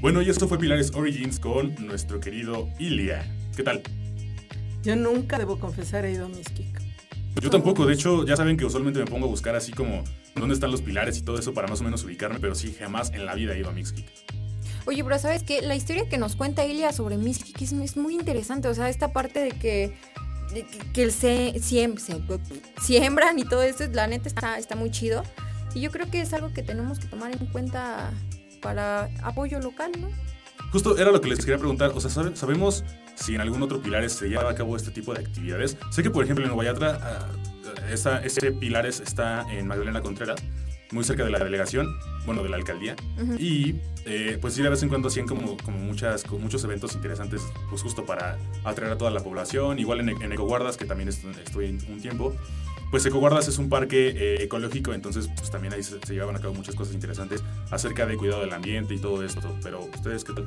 Bueno, 0.00 0.22
y 0.22 0.28
esto 0.28 0.48
fue 0.48 0.58
Pilares 0.58 0.92
Origins 0.92 1.38
con 1.38 1.72
nuestro 1.86 2.18
querido 2.18 2.68
Ilia. 2.80 3.32
¿Qué 3.54 3.62
tal? 3.62 3.82
Yo 4.82 4.96
nunca, 4.96 5.38
debo 5.38 5.60
confesar, 5.60 6.04
he 6.04 6.12
ido 6.12 6.26
a 6.26 6.28
Mixquic. 7.40 7.44
Yo 7.44 7.50
tampoco, 7.50 7.86
de 7.86 7.94
hecho, 7.94 8.24
ya 8.24 8.36
saben 8.36 8.56
que 8.56 8.64
usualmente 8.64 8.98
me 9.00 9.06
pongo 9.06 9.26
a 9.26 9.28
buscar 9.28 9.54
así 9.56 9.72
como 9.72 10.04
dónde 10.34 10.54
están 10.54 10.70
los 10.70 10.82
pilares 10.82 11.18
y 11.18 11.22
todo 11.22 11.38
eso 11.38 11.52
para 11.54 11.68
más 11.68 11.80
o 11.80 11.84
menos 11.84 12.04
ubicarme, 12.04 12.38
pero 12.40 12.54
sí, 12.54 12.74
jamás 12.78 13.12
en 13.12 13.26
la 13.26 13.34
vida 13.34 13.54
he 13.54 13.60
ido 13.60 13.68
a 13.70 13.72
Mixquic. 13.72 14.06
Oye, 14.86 15.04
pero 15.04 15.18
¿sabes 15.18 15.42
qué? 15.42 15.60
La 15.62 15.74
historia 15.76 16.08
que 16.08 16.16
nos 16.18 16.34
cuenta 16.36 16.64
Ilia 16.64 16.92
sobre 16.92 17.16
Mixquic 17.18 17.60
es, 17.62 17.72
es 17.72 17.96
muy 17.96 18.14
interesante. 18.14 18.68
O 18.68 18.74
sea, 18.74 18.88
esta 18.88 19.12
parte 19.12 19.40
de 19.40 19.50
que, 19.50 19.94
que, 20.52 20.64
que 20.94 21.02
el 21.02 21.12
se, 21.12 21.52
siem- 21.56 21.98
se- 21.98 22.22
siembran 22.80 23.38
y 23.38 23.44
todo 23.44 23.62
esto, 23.62 23.84
la 23.92 24.06
neta 24.06 24.28
está, 24.28 24.58
está 24.58 24.76
muy 24.76 24.90
chido. 24.90 25.22
Y 25.74 25.80
yo 25.80 25.90
creo 25.90 26.10
que 26.10 26.22
es 26.22 26.32
algo 26.32 26.52
que 26.54 26.62
tenemos 26.62 26.98
que 26.98 27.06
tomar 27.06 27.32
en 27.32 27.46
cuenta 27.48 28.10
para 28.62 29.10
apoyo 29.22 29.60
local, 29.60 29.92
¿no? 30.00 30.08
Justo 30.72 30.96
era 30.98 31.12
lo 31.12 31.20
que 31.20 31.28
les 31.28 31.38
quería 31.40 31.58
preguntar, 31.58 31.92
o 31.94 32.00
sea, 32.00 32.10
¿sabe- 32.10 32.34
¿sabemos 32.36 32.82
si 33.18 33.34
en 33.34 33.40
algún 33.40 33.62
otro 33.62 33.80
Pilares 33.82 34.12
se 34.12 34.28
lleva 34.28 34.48
a 34.50 34.54
cabo 34.54 34.76
este 34.76 34.90
tipo 34.90 35.12
de 35.14 35.20
actividades? 35.20 35.76
Sé 35.90 36.02
que, 36.02 36.10
por 36.10 36.24
ejemplo, 36.24 36.44
en 36.46 36.52
Guayatra, 36.52 36.98
ah, 37.02 37.26
esa- 37.92 38.22
ese 38.24 38.52
Pilares 38.52 39.00
está 39.00 39.42
en 39.52 39.66
Magdalena 39.66 40.00
Contreras, 40.00 40.40
muy 40.90 41.04
cerca 41.04 41.22
de 41.24 41.30
la 41.30 41.38
delegación, 41.38 41.86
bueno, 42.24 42.42
de 42.42 42.48
la 42.48 42.56
alcaldía, 42.56 42.96
y 43.38 43.74
eh, 44.06 44.38
pues 44.40 44.54
sí, 44.54 44.62
de 44.62 44.70
vez 44.70 44.82
en 44.82 44.88
cuando 44.88 45.08
hacían 45.08 45.26
como, 45.26 45.56
como 45.58 45.76
muchas, 45.78 46.22
como 46.22 46.40
muchos 46.40 46.64
eventos 46.64 46.94
interesantes, 46.94 47.42
pues 47.68 47.82
justo 47.82 48.06
para 48.06 48.38
atraer 48.64 48.92
a 48.92 48.96
toda 48.98 49.10
la 49.10 49.20
población, 49.20 49.78
igual 49.78 50.00
en, 50.00 50.08
en 50.22 50.32
Ecoguardas, 50.32 50.78
que 50.78 50.86
también 50.86 51.10
est- 51.10 51.24
estuve 51.44 51.68
un 51.88 52.00
tiempo, 52.00 52.34
pues 52.90 53.04
Ecoguardas 53.04 53.48
es 53.48 53.58
un 53.58 53.68
parque 53.68 54.14
eh, 54.16 54.42
ecológico, 54.44 54.94
entonces 54.94 55.28
pues 55.36 55.50
también 55.50 55.74
ahí 55.74 55.82
se, 55.82 55.98
se 56.00 56.14
llevaban 56.14 56.36
a 56.36 56.40
cabo 56.40 56.54
muchas 56.54 56.74
cosas 56.74 56.94
interesantes 56.94 57.42
acerca 57.70 58.06
de 58.06 58.16
cuidado 58.16 58.40
del 58.40 58.52
ambiente 58.54 58.94
y 58.94 58.98
todo 58.98 59.22
esto, 59.22 59.54
pero 59.62 59.80
ustedes 59.94 60.24
qué 60.24 60.32
tal? 60.32 60.46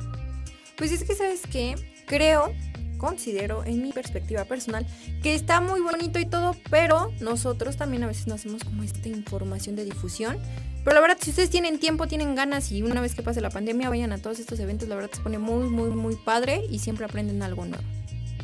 Pues 0.76 0.92
es 0.92 1.04
que, 1.04 1.14
¿sabes 1.14 1.42
qué? 1.50 1.74
Creo, 2.06 2.52
considero, 2.98 3.64
en 3.64 3.82
mi 3.82 3.92
perspectiva 3.92 4.44
personal, 4.44 4.86
que 5.22 5.34
está 5.34 5.60
muy 5.60 5.80
bonito 5.80 6.18
y 6.18 6.26
todo, 6.26 6.56
pero 6.70 7.10
nosotros 7.20 7.76
también 7.76 8.04
a 8.04 8.06
veces 8.06 8.26
no 8.26 8.34
hacemos 8.34 8.64
como 8.64 8.82
esta 8.82 9.08
información 9.08 9.76
de 9.76 9.84
difusión. 9.84 10.38
Pero 10.84 10.94
la 10.94 11.00
verdad, 11.00 11.18
si 11.20 11.30
ustedes 11.30 11.50
tienen 11.50 11.78
tiempo, 11.78 12.08
tienen 12.08 12.34
ganas 12.34 12.72
y 12.72 12.82
una 12.82 13.00
vez 13.00 13.14
que 13.14 13.22
pase 13.22 13.40
la 13.40 13.50
pandemia 13.50 13.88
vayan 13.88 14.12
a 14.12 14.18
todos 14.18 14.40
estos 14.40 14.58
eventos, 14.58 14.88
la 14.88 14.96
verdad 14.96 15.10
se 15.12 15.20
pone 15.20 15.38
muy, 15.38 15.68
muy, 15.68 15.90
muy 15.90 16.16
padre 16.16 16.62
y 16.70 16.80
siempre 16.80 17.04
aprenden 17.04 17.42
algo 17.42 17.64
nuevo. 17.64 17.84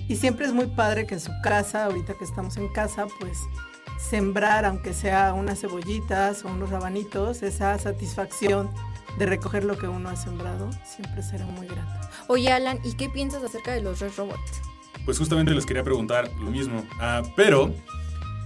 Y 0.09 0.17
siempre 0.17 0.47
es 0.47 0.53
muy 0.53 0.67
padre 0.67 1.07
que 1.07 1.15
en 1.15 1.21
su 1.21 1.33
casa, 1.43 1.85
ahorita 1.85 2.15
que 2.19 2.25
estamos 2.25 2.57
en 2.57 2.73
casa, 2.73 3.07
pues 3.21 3.39
sembrar, 3.99 4.65
aunque 4.65 4.95
sea 4.95 5.35
unas 5.35 5.61
cebollitas 5.61 6.45
o 6.45 6.49
unos 6.49 6.71
rabanitos, 6.71 7.43
esa 7.43 7.79
satisfacción 7.79 8.71
de 9.19 9.27
recoger 9.27 9.65
lo 9.65 9.77
que 9.77 9.89
uno 9.89 10.09
ha 10.09 10.17
sembrado, 10.17 10.71
siempre 10.85 11.23
será 11.23 11.45
muy 11.47 11.67
grata. 11.67 12.11
Oye, 12.29 12.51
Alan, 12.53 12.79
¿y 12.85 12.95
qué 12.95 13.09
piensas 13.09 13.43
acerca 13.43 13.73
de 13.73 13.83
los 13.83 14.01
Red 14.01 14.13
Robots? 14.17 14.61
Pues 15.05 15.19
justamente 15.19 15.53
les 15.55 15.67
quería 15.67 15.83
preguntar 15.83 16.31
lo 16.41 16.51
mismo. 16.51 16.85
Ah, 17.01 17.23
pero, 17.37 17.75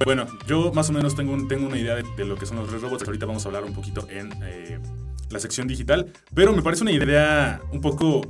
bueno, 0.05 0.27
yo 0.47 0.73
más 0.73 0.89
o 0.91 0.93
menos 0.93 1.15
tengo, 1.15 1.33
un- 1.33 1.49
tengo 1.49 1.67
una 1.67 1.77
idea 1.79 1.95
de, 1.97 2.03
de 2.17 2.25
lo 2.25 2.37
que 2.37 2.47
son 2.47 2.57
los 2.59 2.71
Red 2.71 2.81
Robots. 2.81 3.05
Ahorita 3.07 3.27
vamos 3.27 3.45
a 3.45 3.49
hablar 3.49 3.65
un 3.65 3.75
poquito 3.75 4.07
en 4.09 4.33
eh, 4.45 4.79
la 5.31 5.39
sección 5.41 5.67
digital. 5.69 6.13
Pero 6.35 6.53
me 6.53 6.63
parece 6.63 6.83
una 6.83 6.93
idea 6.93 7.61
un 7.73 7.81
poco 7.81 8.21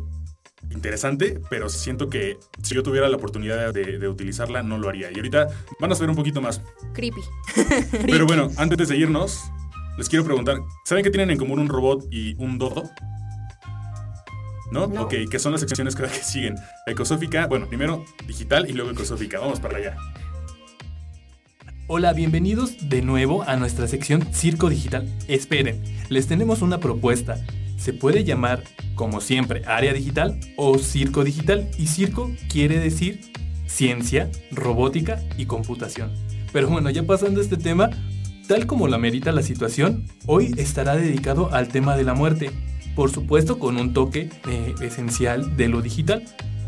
interesante, 0.70 1.40
pero 1.50 1.68
siento 1.68 2.08
que 2.08 2.38
si 2.62 2.74
yo 2.74 2.82
tuviera 2.82 3.08
la 3.08 3.16
oportunidad 3.16 3.72
de, 3.74 3.98
de 3.98 4.08
utilizarla, 4.08 4.62
no 4.62 4.78
lo 4.78 4.88
haría. 4.88 5.10
Y 5.10 5.16
ahorita 5.16 5.48
van 5.80 5.92
a 5.92 5.94
saber 5.94 6.10
un 6.10 6.16
poquito 6.16 6.40
más. 6.40 6.62
Creepy. 6.94 7.20
Pero 8.06 8.26
bueno, 8.26 8.48
antes 8.56 8.88
de 8.88 8.96
irnos, 8.96 9.42
les 9.98 10.08
quiero 10.08 10.24
preguntar, 10.24 10.58
¿saben 10.84 11.04
qué 11.04 11.10
tienen 11.10 11.30
en 11.30 11.38
común 11.38 11.58
un 11.58 11.68
robot 11.68 12.04
y 12.10 12.34
un 12.36 12.58
dodo? 12.58 12.84
¿No? 14.70 14.86
No. 14.86 15.02
Ok, 15.02 15.14
que 15.30 15.38
son 15.38 15.52
las 15.52 15.60
secciones 15.60 15.94
que, 15.94 16.04
que 16.04 16.08
siguen. 16.22 16.54
Ecosófica, 16.86 17.46
bueno, 17.46 17.68
primero 17.68 18.04
digital 18.26 18.68
y 18.70 18.72
luego 18.72 18.90
ecosófica. 18.90 19.38
Vamos 19.38 19.60
para 19.60 19.76
allá. 19.76 19.96
Hola, 21.88 22.14
bienvenidos 22.14 22.88
de 22.88 23.02
nuevo 23.02 23.42
a 23.42 23.56
nuestra 23.56 23.86
sección 23.86 24.22
Circo 24.32 24.70
Digital. 24.70 25.06
Esperen, 25.28 25.82
les 26.08 26.26
tenemos 26.26 26.62
una 26.62 26.78
propuesta. 26.78 27.44
Se 27.76 27.92
puede 27.92 28.24
llamar, 28.24 28.62
como 28.94 29.20
siempre, 29.20 29.62
área 29.66 29.92
digital 29.92 30.40
o 30.56 30.78
circo 30.78 31.22
digital. 31.22 31.68
Y 31.76 31.88
circo 31.88 32.30
quiere 32.48 32.78
decir 32.78 33.20
ciencia, 33.66 34.30
robótica 34.52 35.20
y 35.36 35.44
computación. 35.44 36.12
Pero 36.52 36.68
bueno, 36.68 36.88
ya 36.88 37.02
pasando 37.02 37.40
a 37.40 37.42
este 37.42 37.56
tema, 37.56 37.90
tal 38.52 38.66
como 38.66 38.86
lo 38.86 38.96
amerita 38.96 39.32
la 39.32 39.40
situación, 39.40 40.04
hoy 40.26 40.52
estará 40.58 40.94
dedicado 40.94 41.54
al 41.54 41.68
tema 41.68 41.96
de 41.96 42.04
la 42.04 42.12
muerte. 42.12 42.50
Por 42.94 43.10
supuesto 43.10 43.58
con 43.58 43.78
un 43.78 43.94
toque 43.94 44.28
eh, 44.46 44.74
esencial 44.82 45.56
de 45.56 45.68
lo 45.68 45.80
digital. 45.80 46.22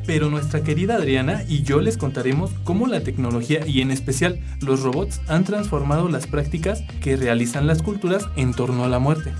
Pero 0.07 0.31
nuestra 0.31 0.63
querida 0.63 0.95
Adriana 0.95 1.43
y 1.47 1.63
yo 1.63 1.83
les 1.83 1.99
contaremos 1.99 2.53
cómo 2.65 2.87
la 2.87 3.03
tecnología 3.03 3.67
y 3.67 3.83
en 3.83 3.91
especial 3.91 4.41
los 4.63 4.81
robots 4.81 5.21
han 5.29 5.45
transformado 5.45 6.09
las 6.09 6.27
prácticas 6.27 6.83
que 7.03 7.17
realizan 7.17 7.67
las 7.67 7.83
culturas 7.83 8.25
en 8.37 8.55
torno 8.55 8.85
a 8.85 8.89
la 8.89 8.99
muerte. 8.99 9.35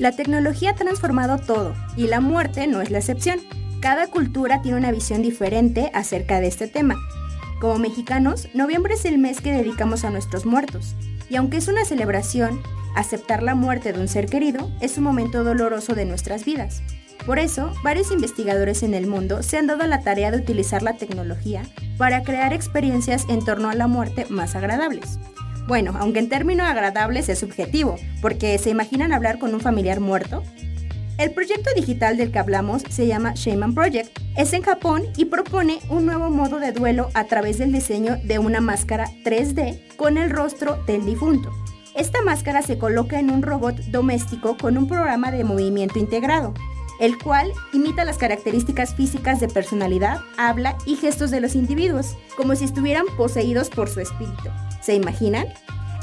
La 0.00 0.10
tecnología 0.10 0.70
ha 0.70 0.74
transformado 0.74 1.38
todo 1.38 1.74
y 1.96 2.08
la 2.08 2.20
muerte 2.20 2.66
no 2.66 2.80
es 2.80 2.90
la 2.90 2.98
excepción. 2.98 3.38
Cada 3.78 4.08
cultura 4.08 4.62
tiene 4.62 4.78
una 4.78 4.90
visión 4.90 5.22
diferente 5.22 5.92
acerca 5.94 6.40
de 6.40 6.48
este 6.48 6.66
tema. 6.66 6.96
Como 7.60 7.78
mexicanos, 7.78 8.48
noviembre 8.52 8.94
es 8.94 9.04
el 9.04 9.18
mes 9.18 9.40
que 9.40 9.52
dedicamos 9.52 10.04
a 10.04 10.10
nuestros 10.10 10.44
muertos. 10.44 10.96
Y 11.28 11.36
aunque 11.36 11.56
es 11.56 11.68
una 11.68 11.84
celebración, 11.84 12.62
aceptar 12.94 13.42
la 13.42 13.54
muerte 13.54 13.92
de 13.92 14.00
un 14.00 14.08
ser 14.08 14.26
querido 14.26 14.70
es 14.80 14.98
un 14.98 15.04
momento 15.04 15.44
doloroso 15.44 15.94
de 15.94 16.04
nuestras 16.04 16.44
vidas. 16.44 16.82
Por 17.26 17.38
eso, 17.38 17.72
varios 17.82 18.10
investigadores 18.10 18.82
en 18.82 18.92
el 18.92 19.06
mundo 19.06 19.42
se 19.42 19.56
han 19.56 19.66
dado 19.66 19.86
la 19.86 20.02
tarea 20.02 20.30
de 20.30 20.38
utilizar 20.38 20.82
la 20.82 20.98
tecnología 20.98 21.62
para 21.96 22.22
crear 22.22 22.52
experiencias 22.52 23.24
en 23.28 23.42
torno 23.42 23.70
a 23.70 23.74
la 23.74 23.86
muerte 23.86 24.26
más 24.28 24.54
agradables. 24.54 25.18
Bueno, 25.66 25.94
aunque 25.98 26.18
en 26.18 26.28
términos 26.28 26.68
agradables 26.68 27.30
es 27.30 27.38
subjetivo, 27.38 27.96
porque 28.20 28.58
¿se 28.58 28.68
imaginan 28.68 29.12
hablar 29.12 29.38
con 29.38 29.54
un 29.54 29.60
familiar 29.60 30.00
muerto? 30.00 30.42
El 31.16 31.30
proyecto 31.30 31.70
digital 31.76 32.16
del 32.16 32.32
que 32.32 32.40
hablamos 32.40 32.82
se 32.88 33.06
llama 33.06 33.34
Shaman 33.36 33.72
Project. 33.72 34.18
Es 34.36 34.52
en 34.52 34.62
Japón 34.62 35.04
y 35.16 35.26
propone 35.26 35.78
un 35.88 36.06
nuevo 36.06 36.28
modo 36.28 36.58
de 36.58 36.72
duelo 36.72 37.08
a 37.14 37.24
través 37.24 37.58
del 37.58 37.70
diseño 37.70 38.16
de 38.24 38.40
una 38.40 38.60
máscara 38.60 39.08
3D 39.24 39.96
con 39.96 40.18
el 40.18 40.30
rostro 40.30 40.82
del 40.86 41.06
difunto. 41.06 41.52
Esta 41.94 42.20
máscara 42.22 42.62
se 42.62 42.78
coloca 42.78 43.20
en 43.20 43.30
un 43.30 43.42
robot 43.42 43.76
doméstico 43.86 44.56
con 44.56 44.76
un 44.76 44.88
programa 44.88 45.30
de 45.30 45.44
movimiento 45.44 46.00
integrado, 46.00 46.52
el 46.98 47.16
cual 47.16 47.52
imita 47.72 48.04
las 48.04 48.18
características 48.18 48.96
físicas 48.96 49.38
de 49.38 49.46
personalidad, 49.46 50.18
habla 50.36 50.76
y 50.84 50.96
gestos 50.96 51.30
de 51.30 51.40
los 51.40 51.54
individuos, 51.54 52.16
como 52.36 52.56
si 52.56 52.64
estuvieran 52.64 53.06
poseídos 53.16 53.70
por 53.70 53.88
su 53.88 54.00
espíritu. 54.00 54.50
¿Se 54.82 54.96
imaginan? 54.96 55.46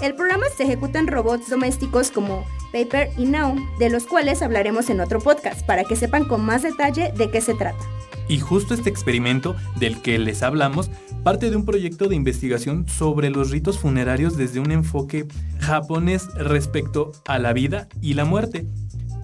El 0.02 0.16
programa 0.16 0.46
se 0.56 0.64
ejecuta 0.64 1.00
en 1.00 1.08
robots 1.08 1.50
domésticos 1.50 2.12
como 2.12 2.46
Paper 2.72 3.10
y 3.18 3.26
Now, 3.26 3.56
de 3.80 3.90
los 3.90 4.06
cuales 4.06 4.42
hablaremos 4.42 4.90
en 4.90 5.02
otro 5.02 5.20
podcast, 5.20 5.66
para 5.66 5.84
que 5.84 5.96
sepan 5.96 6.26
con 6.26 6.46
más 6.46 6.64
detalle 6.64 7.12
de 7.16 7.30
qué 7.30 7.42
se 7.42 7.54
trata. 7.54 7.84
Y 8.28 8.40
justo 8.40 8.74
este 8.74 8.90
experimento 8.90 9.56
del 9.78 10.02
que 10.02 10.18
les 10.18 10.42
hablamos 10.42 10.90
parte 11.24 11.50
de 11.50 11.56
un 11.56 11.66
proyecto 11.66 12.08
de 12.08 12.16
investigación 12.16 12.88
sobre 12.88 13.30
los 13.30 13.52
ritos 13.52 13.78
funerarios 13.78 14.38
desde 14.38 14.60
un 14.60 14.72
enfoque 14.72 15.28
japonés 15.60 16.28
respecto 16.36 17.12
a 17.28 17.40
la 17.40 17.54
vida 17.54 17.88
y 18.02 18.14
la 18.14 18.26
muerte. 18.26 18.66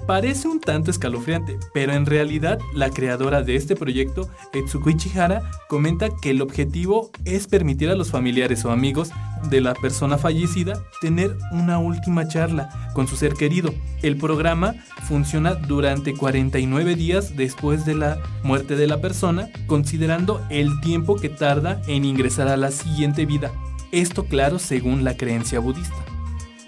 Parece 0.08 0.48
un 0.48 0.62
tanto 0.62 0.90
escalofriante, 0.90 1.60
pero 1.74 1.92
en 1.92 2.06
realidad 2.06 2.60
la 2.74 2.90
creadora 2.90 3.44
de 3.44 3.58
este 3.58 3.76
proyecto, 3.76 4.30
Etsuko 4.54 4.90
Ichihara, 4.90 5.42
comenta 5.68 6.08
que 6.22 6.30
el 6.30 6.42
objetivo 6.42 7.12
es 7.26 7.46
permitir 7.48 7.90
a 7.90 7.96
los 7.96 8.10
familiares 8.10 8.64
o 8.64 8.72
amigos 8.72 9.12
de 9.50 9.60
la 9.60 9.74
persona 9.74 10.18
fallecida 10.18 10.82
tener 11.02 11.36
una 11.52 11.80
última 11.80 12.26
charla 12.26 12.92
con 12.94 13.06
su 13.06 13.18
ser 13.18 13.34
querido. 13.34 13.74
El 14.02 14.16
programa 14.16 14.76
funciona 15.10 15.56
durante 15.56 16.14
49 16.14 16.96
días 16.96 17.36
después 17.36 17.86
de 17.86 17.96
la 17.96 18.18
muerte 18.44 18.78
de 18.78 18.88
la 18.88 19.02
persona, 19.02 19.50
considerando 19.68 20.42
el 20.50 20.80
tiempo 20.80 21.18
que 21.18 21.28
tarda 21.28 21.82
en 21.86 22.06
ingresar 22.06 22.48
a 22.48 22.56
la 22.56 22.72
siguiente 22.72 23.26
vida. 23.26 23.52
Esto 23.92 24.24
claro 24.24 24.58
según 24.58 25.04
la 25.04 25.18
creencia 25.18 25.60
budista. 25.60 26.07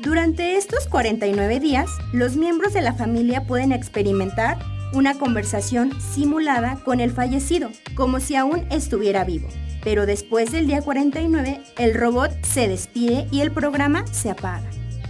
Durante 0.01 0.55
estos 0.55 0.87
49 0.87 1.59
días, 1.59 1.89
los 2.13 2.37
miembros 2.37 2.71
de 2.73 2.81
la 2.81 2.93
familia 2.93 3.43
pueden 3.43 3.73
experimentar 3.73 4.57
una 4.93 5.15
conversación 5.19 5.91
simulada 5.99 6.77
con 6.85 7.01
el 7.01 7.11
fallecido, 7.11 7.69
como 7.95 8.21
si 8.21 8.37
aún 8.37 8.65
estuviera 8.71 9.25
vivo. 9.25 9.49
Pero 9.83 10.05
después 10.05 10.53
del 10.53 10.67
día 10.67 10.81
49, 10.81 11.59
el 11.77 11.93
robot 11.95 12.31
se 12.45 12.69
despide 12.69 13.27
y 13.29 13.41
el 13.41 13.51
programa 13.51 14.05
se 14.07 14.29
apaga. 14.29 14.69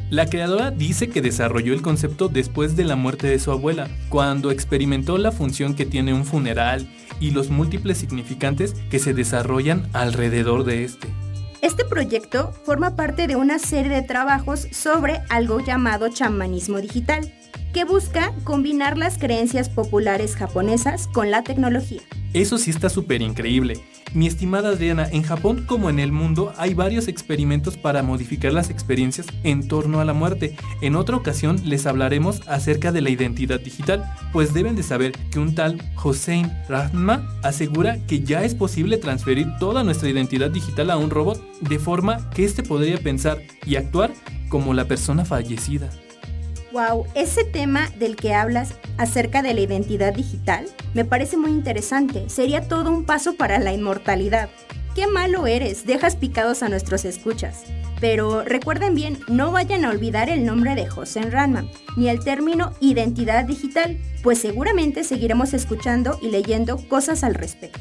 La 0.10 0.26
creadora 0.26 0.72
dice 0.72 1.08
que 1.08 1.22
desarrolló 1.22 1.76
el 1.76 1.84
concepto 1.84 2.28
después 2.28 2.76
de 2.76 2.84
la 2.84 2.96
muerte 2.96 3.28
de 3.28 3.38
su 3.38 3.52
abuela, 3.52 3.88
cuando 4.10 4.50
experimentó 4.50 5.20
la 5.20 5.32
función 5.32 5.76
que 5.76 5.86
tiene 5.86 6.16
un 6.16 6.26
funeral 6.26 6.90
y 7.20 7.30
los 7.30 7.52
múltiples 7.52 8.00
significantes 8.00 8.74
que 8.90 8.98
se 8.98 9.14
desarrollan 9.14 9.88
alrededor 9.94 10.64
de 10.64 10.84
este. 10.84 11.10
Este 11.62 11.84
proyecto 11.84 12.54
forma 12.64 12.96
parte 12.96 13.28
de 13.28 13.36
una 13.36 13.60
serie 13.60 13.92
de 13.92 14.02
trabajos 14.02 14.68
sobre 14.72 15.22
algo 15.30 15.60
llamado 15.60 16.08
chamanismo 16.08 16.80
digital, 16.80 17.34
que 17.74 17.86
busca 17.86 18.34
combinar 18.44 18.98
las 18.98 19.18
creencias 19.18 19.70
populares 19.70 20.36
japonesas 20.36 21.08
con 21.08 21.32
la 21.32 21.44
tecnología. 21.44 22.02
Eso 22.34 22.58
sí 22.58 22.70
está 22.70 22.90
súper 22.90 23.22
increíble. 23.22 23.82
Mi 24.14 24.26
estimada 24.26 24.70
Adriana, 24.70 25.08
en 25.12 25.22
Japón 25.22 25.66
como 25.68 25.90
en 25.90 26.00
el 26.00 26.12
mundo 26.12 26.52
hay 26.58 26.74
varios 26.74 27.08
experimentos 27.08 27.78
para 27.78 28.02
modificar 28.02 28.54
las 28.54 28.72
experiencias 28.72 29.28
en 29.44 29.68
torno 29.68 30.00
a 30.00 30.06
la 30.06 30.14
muerte. 30.14 30.56
En 30.82 30.96
otra 30.96 31.16
ocasión 31.16 31.60
les 31.66 31.86
hablaremos 31.86 32.42
acerca 32.48 32.92
de 32.92 33.02
la 33.02 33.12
identidad 33.12 33.60
digital, 33.60 34.04
pues 34.34 34.54
deben 34.54 34.76
de 34.76 34.84
saber 34.84 35.12
que 35.32 35.40
un 35.40 35.54
tal 35.54 35.80
Hossein 36.04 36.52
Rahma 36.68 37.28
asegura 37.44 37.98
que 38.08 38.22
ya 38.22 38.44
es 38.44 38.56
posible 38.56 38.98
transferir 38.98 39.48
toda 39.60 39.84
nuestra 39.84 40.10
identidad 40.10 40.50
digital 40.50 40.90
a 40.90 40.98
un 40.98 41.12
robot, 41.12 41.40
de 41.62 41.78
forma 41.78 42.30
que 42.32 42.46
éste 42.46 42.64
podría 42.64 42.98
pensar 42.98 43.42
y 43.66 43.76
actuar 43.76 44.12
como 44.50 44.74
la 44.74 44.86
persona 44.86 45.24
fallecida. 45.24 45.92
Wow, 46.72 47.08
ese 47.16 47.44
tema 47.44 47.90
del 47.98 48.16
que 48.16 48.36
hablas 48.36 48.76
acerca 48.98 49.42
de 49.42 49.56
la 49.56 49.62
identidad 49.62 50.14
digital 50.14 50.68
me 50.94 51.04
parece 51.04 51.36
muy 51.36 51.50
interesante. 51.50 52.30
Sería 52.30 52.68
todo 52.68 52.92
un 52.92 53.06
paso 53.06 53.36
para 53.36 53.58
la 53.58 53.74
inmortalidad. 53.74 54.50
Qué 54.94 55.08
malo 55.08 55.48
eres, 55.48 55.88
dejas 55.88 56.16
picados 56.16 56.62
a 56.62 56.70
nuestros 56.70 57.06
escuchas. 57.06 57.64
Pero 58.00 58.44
recuerden 58.44 58.94
bien, 58.94 59.18
no 59.28 59.52
vayan 59.52 59.84
a 59.84 59.90
olvidar 59.90 60.30
el 60.30 60.46
nombre 60.46 60.76
de 60.76 60.88
José 60.88 61.22
Ranman, 61.22 61.70
ni 61.98 62.08
el 62.08 62.24
término 62.24 62.74
identidad 62.80 63.46
digital, 63.46 63.98
pues 64.22 64.40
seguramente 64.40 65.04
seguiremos 65.04 65.54
escuchando 65.54 66.20
y 66.22 66.30
leyendo 66.30 66.78
cosas 66.88 67.24
al 67.24 67.34
respecto. 67.34 67.80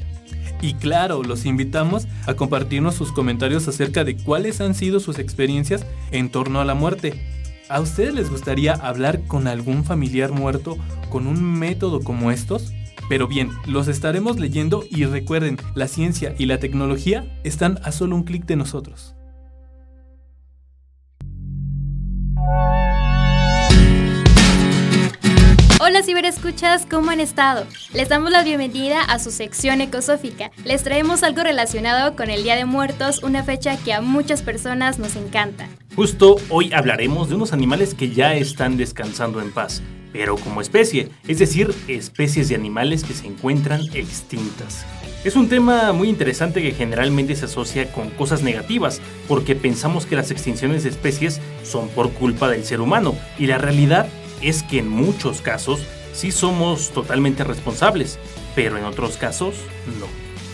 Y 0.61 0.75
claro, 0.75 1.23
los 1.23 1.45
invitamos 1.45 2.09
a 2.27 2.35
compartirnos 2.35 2.95
sus 2.95 3.13
comentarios 3.13 3.69
acerca 3.69 4.03
de 4.03 4.17
cuáles 4.17 4.61
han 4.61 4.75
sido 4.75 4.99
sus 4.99 5.19
experiencias 5.19 5.85
en 6.11 6.31
torno 6.31 6.61
a 6.61 6.65
la 6.65 6.75
muerte. 6.75 7.39
¿A 7.69 7.81
ustedes 7.81 8.15
les 8.15 8.31
gustaría 8.31 8.73
hablar 8.73 9.25
con 9.27 9.47
algún 9.47 9.85
familiar 9.85 10.33
muerto 10.33 10.79
con 11.11 11.27
un 11.27 11.43
método 11.43 12.01
como 12.01 12.31
estos? 12.31 12.73
Pero 13.11 13.29
bien, 13.29 13.51
los 13.67 13.89
estaremos 13.89 14.41
leyendo 14.41 14.85
y 14.91 15.05
recuerden, 15.05 15.59
la 15.75 15.87
ciencia 15.87 16.35
y 16.39 16.47
la 16.47 16.59
tecnología 16.61 17.27
están 17.45 17.79
a 17.85 17.93
solo 17.93 18.17
un 18.17 18.23
clic 18.23 18.47
de 18.47 18.57
nosotros. 18.57 19.15
Hola 25.81 26.03
ciberescuchas, 26.03 26.87
¿cómo 26.91 27.13
han 27.13 27.21
estado? 27.21 27.65
Les 27.95 28.09
damos 28.09 28.33
la 28.33 28.43
bienvenida 28.43 29.01
a 29.01 29.21
su 29.21 29.31
sección 29.31 29.81
ecosófica. 29.81 30.51
Les 30.65 30.83
traemos 30.83 31.23
algo 31.23 31.45
relacionado 31.45 32.17
con 32.17 32.31
el 32.31 32.43
Día 32.43 32.57
de 32.57 32.65
Muertos, 32.65 33.23
una 33.23 33.45
fecha 33.45 33.77
que 33.77 33.93
a 33.93 34.01
muchas 34.01 34.43
personas 34.43 34.99
nos 34.99 35.15
encanta. 35.15 35.69
Justo 35.95 36.35
hoy 36.49 36.73
hablaremos 36.73 37.29
de 37.29 37.37
unos 37.37 37.53
animales 37.53 37.95
que 37.95 38.11
ya 38.11 38.35
están 38.35 38.77
descansando 38.77 39.41
en 39.41 39.53
paz, 39.53 39.81
pero 40.13 40.37
como 40.37 40.61
especie, 40.61 41.11
es 41.29 41.39
decir, 41.39 41.73
especies 41.87 42.49
de 42.49 42.57
animales 42.57 43.05
que 43.05 43.15
se 43.15 43.29
encuentran 43.29 43.83
extintas. 43.95 44.85
Es 45.23 45.37
un 45.37 45.49
tema 45.49 45.93
muy 45.93 46.09
interesante 46.09 46.61
que 46.61 46.73
generalmente 46.73 47.37
se 47.37 47.45
asocia 47.45 47.93
con 47.93 48.11
cosas 48.11 48.43
negativas, 48.43 49.01
porque 49.29 49.55
pensamos 49.55 50.07
que 50.07 50.17
las 50.17 50.33
extinciones 50.33 50.83
de 50.83 50.91
especies 50.91 51.41
son 51.63 51.89
por 51.89 52.11
culpa 52.13 52.49
del 52.49 52.65
ser 52.65 52.81
humano, 52.81 53.15
y 53.39 53.47
la 53.47 53.59
realidad 53.59 54.09
es 54.43 54.63
que 54.63 54.79
en 54.79 54.89
muchos 54.89 55.41
casos 55.41 55.81
sí 56.13 56.33
somos 56.33 56.91
totalmente 56.91 57.45
responsables, 57.45 58.19
pero 58.55 58.77
en 58.79 58.85
otros 58.85 59.17
casos 59.17 59.55
no. 59.99 60.07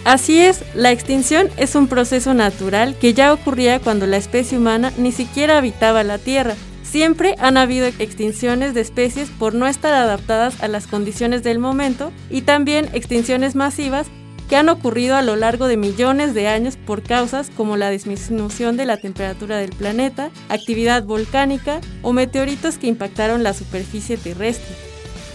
Así 0.04 0.38
es, 0.38 0.62
la 0.74 0.92
extinción 0.92 1.48
es 1.56 1.74
un 1.74 1.88
proceso 1.88 2.34
natural 2.34 2.96
que 2.98 3.14
ya 3.14 3.32
ocurría 3.32 3.80
cuando 3.80 4.06
la 4.06 4.18
especie 4.18 4.58
humana 4.58 4.92
ni 4.98 5.12
siquiera 5.12 5.56
habitaba 5.56 6.04
la 6.04 6.18
Tierra. 6.18 6.54
Siempre 6.82 7.34
han 7.38 7.56
habido 7.56 7.86
extinciones 7.86 8.74
de 8.74 8.82
especies 8.82 9.30
por 9.30 9.54
no 9.54 9.66
estar 9.66 9.94
adaptadas 9.94 10.62
a 10.62 10.68
las 10.68 10.86
condiciones 10.86 11.42
del 11.42 11.58
momento 11.58 12.12
y 12.30 12.42
también 12.42 12.90
extinciones 12.92 13.54
masivas 13.54 14.06
que 14.48 14.56
han 14.56 14.68
ocurrido 14.68 15.16
a 15.16 15.22
lo 15.22 15.36
largo 15.36 15.68
de 15.68 15.76
millones 15.76 16.34
de 16.34 16.48
años 16.48 16.76
por 16.76 17.02
causas 17.02 17.50
como 17.56 17.76
la 17.76 17.90
disminución 17.90 18.76
de 18.76 18.86
la 18.86 18.96
temperatura 18.96 19.58
del 19.58 19.70
planeta, 19.70 20.30
actividad 20.48 21.04
volcánica 21.04 21.80
o 22.02 22.12
meteoritos 22.12 22.78
que 22.78 22.86
impactaron 22.86 23.42
la 23.42 23.54
superficie 23.54 24.16
terrestre. 24.16 24.74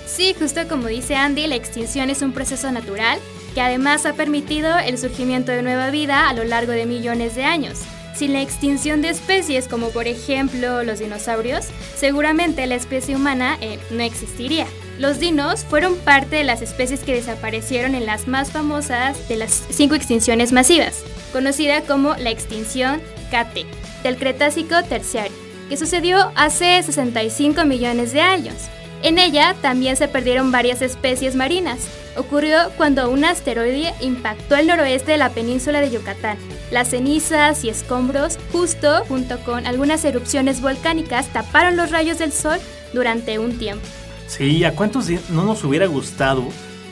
Sí, 0.06 0.36
justo 0.38 0.68
como 0.68 0.88
dice 0.88 1.16
Andy, 1.16 1.48
la 1.48 1.56
extinción 1.56 2.10
es 2.10 2.22
un 2.22 2.34
proceso 2.34 2.72
natural 2.72 3.20
que 3.54 3.62
además 3.62 4.06
ha 4.06 4.14
permitido 4.14 4.78
el 4.78 4.98
surgimiento 4.98 5.52
de 5.52 5.62
nueva 5.62 5.90
vida 5.92 6.30
a 6.30 6.34
lo 6.34 6.44
largo 6.44 6.72
de 6.72 6.86
millones 6.86 7.36
de 7.36 7.46
años. 7.46 7.80
Sin 8.16 8.34
la 8.34 8.42
extinción 8.42 9.02
de 9.02 9.10
especies 9.10 9.68
como 9.68 9.90
por 9.92 10.08
ejemplo 10.08 10.84
los 10.84 11.00
dinosaurios, 11.00 11.68
seguramente 11.96 12.68
la 12.68 12.76
especie 12.76 13.16
humana 13.16 13.58
eh, 13.62 13.80
no 13.92 14.02
existiría. 14.04 14.66
Los 15.00 15.18
dinos 15.18 15.64
fueron 15.64 15.96
parte 15.96 16.36
de 16.36 16.44
las 16.44 16.62
especies 16.62 17.00
que 17.00 17.14
desaparecieron 17.14 17.96
en 17.96 18.06
las 18.06 18.28
más 18.28 18.52
famosas 18.52 19.30
de 19.30 19.38
las 19.38 19.64
cinco 19.70 19.96
extinciones 19.96 20.52
masivas, 20.52 21.06
conocida 21.32 21.84
como 21.84 22.16
la 22.16 22.32
extinción 22.32 23.02
KT, 23.32 23.66
del 24.04 24.18
Cretácico 24.18 24.84
terciario, 24.84 25.32
que 25.70 25.78
sucedió 25.78 26.34
hace 26.36 26.84
65 26.84 27.64
millones 27.64 28.12
de 28.12 28.20
años. 28.20 28.56
En 29.02 29.20
ella 29.20 29.56
también 29.62 29.96
se 29.96 30.10
perdieron 30.10 30.52
varias 30.52 30.82
especies 30.82 31.34
marinas. 31.34 31.80
Ocurrió 32.18 32.58
cuando 32.76 33.10
un 33.10 33.24
asteroide 33.24 33.94
impactó 34.02 34.58
el 34.58 34.68
noroeste 34.68 35.14
de 35.14 35.18
la 35.18 35.30
península 35.30 35.80
de 35.80 35.92
Yucatán. 35.92 36.38
Las 36.72 36.90
cenizas 36.90 37.64
y 37.64 37.70
escombros, 37.70 38.38
justo 38.52 39.06
junto 39.08 39.40
con 39.46 39.66
algunas 39.66 40.04
erupciones 40.04 40.60
volcánicas, 40.60 41.32
taparon 41.32 41.78
los 41.78 41.90
rayos 41.90 42.20
del 42.20 42.34
sol 42.34 42.60
durante 42.92 43.40
un 43.40 43.58
tiempo. 43.58 43.88
Sí, 44.30 44.64
¿a 44.64 44.76
cuántos 44.76 45.10
no 45.32 45.44
nos 45.44 45.64
hubiera 45.64 45.88
gustado 45.88 46.44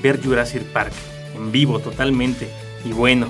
ver 0.02 0.20
Jurassic 0.22 0.64
Park 0.64 0.92
en 1.36 1.52
vivo 1.52 1.78
totalmente? 1.78 2.50
Y 2.84 2.94
bueno, 2.94 3.28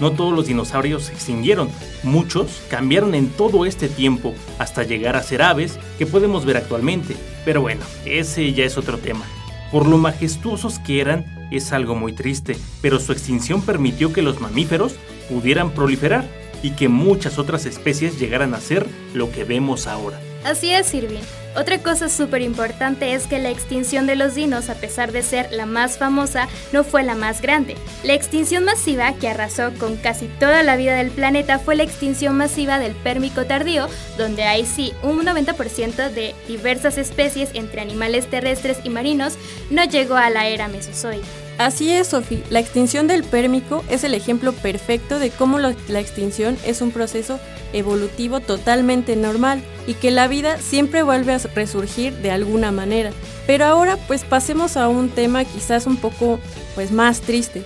no 0.00 0.12
todos 0.12 0.34
los 0.34 0.46
dinosaurios 0.46 1.04
se 1.04 1.12
extinguieron, 1.12 1.68
muchos 2.02 2.62
cambiaron 2.70 3.14
en 3.14 3.28
todo 3.28 3.66
este 3.66 3.90
tiempo 3.90 4.34
hasta 4.58 4.82
llegar 4.82 5.14
a 5.14 5.22
ser 5.22 5.42
aves 5.42 5.78
que 5.98 6.06
podemos 6.06 6.46
ver 6.46 6.56
actualmente. 6.56 7.14
Pero 7.44 7.60
bueno, 7.60 7.82
ese 8.06 8.50
ya 8.54 8.64
es 8.64 8.78
otro 8.78 8.96
tema. 8.96 9.26
Por 9.70 9.86
lo 9.86 9.98
majestuosos 9.98 10.78
que 10.78 11.02
eran, 11.02 11.26
es 11.52 11.72
algo 11.72 11.94
muy 11.94 12.14
triste, 12.14 12.56
pero 12.80 12.98
su 12.98 13.12
extinción 13.12 13.60
permitió 13.60 14.10
que 14.10 14.22
los 14.22 14.40
mamíferos 14.40 14.94
pudieran 15.28 15.72
proliferar 15.72 16.26
y 16.62 16.70
que 16.70 16.88
muchas 16.88 17.38
otras 17.38 17.66
especies 17.66 18.18
llegaran 18.18 18.54
a 18.54 18.60
ser 18.60 18.86
lo 19.12 19.30
que 19.30 19.44
vemos 19.44 19.86
ahora. 19.86 20.18
Así 20.44 20.70
es, 20.70 20.94
Irving. 20.94 21.20
Otra 21.56 21.78
cosa 21.78 22.08
súper 22.08 22.42
importante 22.42 23.12
es 23.12 23.26
que 23.26 23.40
la 23.40 23.50
extinción 23.50 24.06
de 24.06 24.14
los 24.14 24.34
dinos, 24.36 24.70
a 24.70 24.76
pesar 24.76 25.10
de 25.10 25.22
ser 25.22 25.50
la 25.50 25.66
más 25.66 25.98
famosa, 25.98 26.48
no 26.72 26.84
fue 26.84 27.02
la 27.02 27.16
más 27.16 27.42
grande. 27.42 27.76
La 28.04 28.14
extinción 28.14 28.64
masiva, 28.64 29.12
que 29.14 29.28
arrasó 29.28 29.72
con 29.78 29.96
casi 29.96 30.26
toda 30.26 30.62
la 30.62 30.76
vida 30.76 30.94
del 30.94 31.10
planeta, 31.10 31.58
fue 31.58 31.74
la 31.74 31.82
extinción 31.82 32.36
masiva 32.36 32.78
del 32.78 32.94
Pérmico 32.94 33.46
tardío, 33.46 33.88
donde 34.16 34.44
hay 34.44 34.64
sí 34.64 34.92
un 35.02 35.24
90% 35.24 36.10
de 36.10 36.34
diversas 36.46 36.98
especies 36.98 37.50
entre 37.54 37.80
animales 37.80 38.28
terrestres 38.28 38.78
y 38.84 38.90
marinos 38.90 39.34
no 39.70 39.84
llegó 39.84 40.14
a 40.14 40.30
la 40.30 40.46
era 40.46 40.68
mesozoica. 40.68 41.26
Así 41.58 41.92
es, 41.92 42.08
Sophie. 42.08 42.42
La 42.48 42.58
extinción 42.58 43.06
del 43.06 43.22
pérmico 43.22 43.84
es 43.90 44.04
el 44.04 44.14
ejemplo 44.14 44.52
perfecto 44.52 45.18
de 45.18 45.30
cómo 45.30 45.58
la 45.58 46.00
extinción 46.00 46.56
es 46.64 46.80
un 46.80 46.90
proceso 46.90 47.38
evolutivo 47.72 48.40
totalmente 48.40 49.16
normal 49.16 49.62
y 49.86 49.94
que 49.94 50.10
la 50.10 50.28
vida 50.28 50.58
siempre 50.58 51.02
vuelve 51.02 51.34
a 51.34 51.38
resurgir 51.38 52.14
de 52.14 52.30
alguna 52.30 52.72
manera. 52.72 53.10
Pero 53.46 53.64
ahora 53.66 53.96
pues 54.06 54.24
pasemos 54.24 54.76
a 54.76 54.88
un 54.88 55.10
tema 55.10 55.44
quizás 55.44 55.86
un 55.86 55.96
poco 55.96 56.40
pues 56.74 56.92
más 56.92 57.20
triste. 57.20 57.62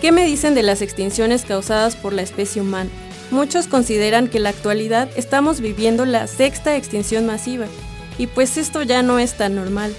¿Qué 0.00 0.12
me 0.12 0.24
dicen 0.24 0.54
de 0.54 0.62
las 0.62 0.82
extinciones 0.82 1.44
causadas 1.44 1.96
por 1.96 2.12
la 2.12 2.22
especie 2.22 2.62
humana? 2.62 2.90
Muchos 3.30 3.66
consideran 3.66 4.28
que 4.28 4.38
en 4.38 4.44
la 4.44 4.50
actualidad 4.50 5.08
estamos 5.16 5.60
viviendo 5.60 6.06
la 6.06 6.26
sexta 6.26 6.76
extinción 6.76 7.26
masiva 7.26 7.66
y 8.16 8.26
pues 8.26 8.56
esto 8.56 8.82
ya 8.82 9.02
no 9.02 9.18
es 9.18 9.34
tan 9.34 9.54
normal. 9.54 9.94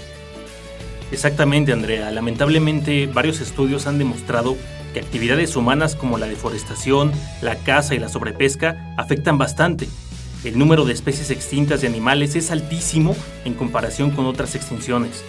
Exactamente, 1.12 1.72
Andrea. 1.72 2.10
Lamentablemente 2.10 3.06
varios 3.06 3.40
estudios 3.40 3.86
han 3.86 3.98
demostrado 3.98 4.56
que 4.92 5.00
actividades 5.00 5.56
humanas 5.56 5.94
como 5.94 6.18
la 6.18 6.26
deforestación, 6.26 7.12
la 7.42 7.56
caza 7.56 7.94
y 7.94 7.98
la 7.98 8.08
sobrepesca 8.08 8.94
afectan 8.96 9.38
bastante. 9.38 9.88
El 10.44 10.58
número 10.58 10.84
de 10.84 10.92
especies 10.92 11.30
extintas 11.30 11.82
de 11.82 11.86
animales 11.86 12.34
es 12.34 12.50
altísimo 12.50 13.14
en 13.44 13.54
comparación 13.54 14.10
con 14.10 14.26
otras 14.26 14.54
extinciones. 14.54 15.22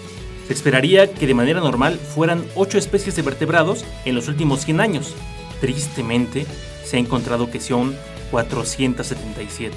Se 0.47 0.53
esperaría 0.53 1.11
que 1.11 1.27
de 1.27 1.33
manera 1.33 1.59
normal 1.59 1.97
fueran 1.97 2.43
8 2.55 2.77
especies 2.77 3.15
de 3.15 3.21
vertebrados 3.21 3.85
en 4.05 4.15
los 4.15 4.27
últimos 4.27 4.61
100 4.65 4.81
años. 4.81 5.13
Tristemente, 5.59 6.45
se 6.83 6.97
ha 6.97 6.99
encontrado 6.99 7.51
que 7.51 7.59
son 7.59 7.95
477. 8.31 9.75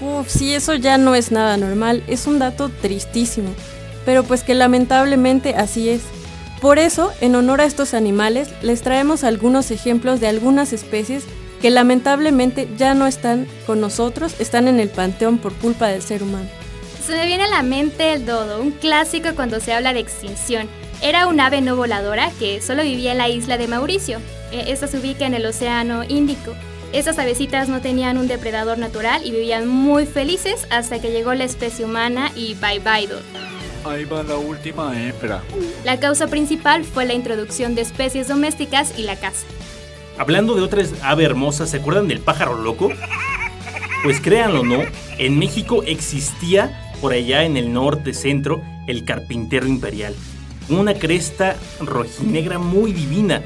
Uf, 0.00 0.28
sí, 0.28 0.54
eso 0.54 0.74
ya 0.74 0.98
no 0.98 1.14
es 1.14 1.32
nada 1.32 1.56
normal, 1.56 2.02
es 2.06 2.26
un 2.26 2.38
dato 2.38 2.68
tristísimo, 2.68 3.48
pero 4.06 4.24
pues 4.24 4.42
que 4.42 4.54
lamentablemente 4.54 5.54
así 5.54 5.90
es. 5.90 6.00
Por 6.62 6.78
eso, 6.78 7.12
en 7.20 7.34
honor 7.34 7.60
a 7.60 7.66
estos 7.66 7.92
animales, 7.92 8.48
les 8.62 8.80
traemos 8.80 9.24
algunos 9.24 9.70
ejemplos 9.70 10.20
de 10.20 10.28
algunas 10.28 10.72
especies 10.72 11.24
que 11.60 11.70
lamentablemente 11.70 12.68
ya 12.78 12.94
no 12.94 13.06
están 13.06 13.46
con 13.66 13.80
nosotros, 13.80 14.34
están 14.38 14.68
en 14.68 14.80
el 14.80 14.88
panteón 14.88 15.38
por 15.38 15.52
culpa 15.54 15.88
del 15.88 16.00
ser 16.00 16.22
humano. 16.22 16.48
Se 17.04 17.12
me 17.12 17.26
viene 17.26 17.44
a 17.44 17.48
la 17.48 17.62
mente 17.62 18.14
el 18.14 18.24
dodo, 18.24 18.60
un 18.60 18.72
clásico 18.72 19.28
cuando 19.34 19.60
se 19.60 19.72
habla 19.72 19.92
de 19.92 20.00
extinción. 20.00 20.68
Era 21.02 21.26
un 21.26 21.38
ave 21.38 21.60
no 21.60 21.76
voladora 21.76 22.30
que 22.38 22.62
solo 22.62 22.82
vivía 22.82 23.12
en 23.12 23.18
la 23.18 23.28
isla 23.28 23.58
de 23.58 23.68
Mauricio. 23.68 24.18
E, 24.50 24.72
esta 24.72 24.86
se 24.86 24.98
ubica 24.98 25.26
en 25.26 25.34
el 25.34 25.44
Océano 25.44 26.04
Índico. 26.08 26.54
Estas 26.92 27.18
avecitas 27.18 27.68
no 27.68 27.80
tenían 27.80 28.16
un 28.16 28.28
depredador 28.28 28.78
natural 28.78 29.20
y 29.24 29.30
vivían 29.30 29.68
muy 29.68 30.06
felices 30.06 30.66
hasta 30.70 31.00
que 31.00 31.10
llegó 31.10 31.34
la 31.34 31.44
especie 31.44 31.84
humana 31.84 32.32
y 32.34 32.54
bye 32.54 32.78
bye 32.78 33.06
dodo. 33.06 33.45
Ahí 33.88 34.04
va 34.04 34.22
la 34.24 34.36
última 34.36 35.00
hembra. 35.00 35.42
La 35.84 36.00
causa 36.00 36.26
principal 36.26 36.84
fue 36.84 37.06
la 37.06 37.14
introducción 37.14 37.76
de 37.76 37.82
especies 37.82 38.26
domésticas 38.26 38.98
y 38.98 39.02
la 39.02 39.14
caza. 39.14 39.46
Hablando 40.18 40.56
de 40.56 40.62
otras 40.62 40.92
ave 41.02 41.24
hermosas, 41.24 41.70
¿se 41.70 41.76
acuerdan 41.76 42.08
del 42.08 42.18
pájaro 42.18 42.56
loco? 42.56 42.90
Pues 44.02 44.20
créanlo 44.20 44.62
o 44.62 44.64
no, 44.64 44.78
en 45.18 45.38
México 45.38 45.84
existía 45.84 46.92
por 47.00 47.12
allá 47.12 47.44
en 47.44 47.56
el 47.56 47.72
norte 47.72 48.12
centro 48.12 48.60
el 48.88 49.04
carpintero 49.04 49.66
imperial. 49.66 50.14
Una 50.68 50.94
cresta 50.94 51.56
rojinegra 51.80 52.58
muy 52.58 52.92
divina. 52.92 53.42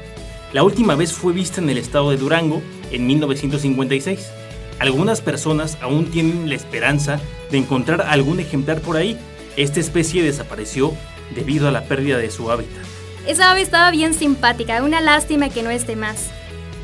La 0.53 0.63
última 0.63 0.95
vez 0.95 1.13
fue 1.13 1.33
vista 1.33 1.61
en 1.61 1.69
el 1.69 1.77
estado 1.77 2.09
de 2.09 2.17
Durango 2.17 2.63
en 2.91 3.05
1956. 3.05 4.31
Algunas 4.79 5.21
personas 5.21 5.77
aún 5.81 6.07
tienen 6.07 6.49
la 6.49 6.55
esperanza 6.55 7.19
de 7.51 7.59
encontrar 7.59 8.01
algún 8.01 8.39
ejemplar 8.39 8.81
por 8.81 8.97
ahí, 8.97 9.17
esta 9.57 9.79
especie 9.79 10.23
desapareció 10.23 10.93
debido 11.35 11.67
a 11.67 11.71
la 11.71 11.83
pérdida 11.83 12.17
de 12.17 12.31
su 12.31 12.51
hábitat. 12.51 12.83
Esa 13.27 13.51
ave 13.51 13.61
estaba 13.61 13.91
bien 13.91 14.13
simpática, 14.13 14.81
una 14.83 15.01
lástima 15.01 15.49
que 15.49 15.63
no 15.63 15.69
esté 15.69 15.95
más. 15.95 16.31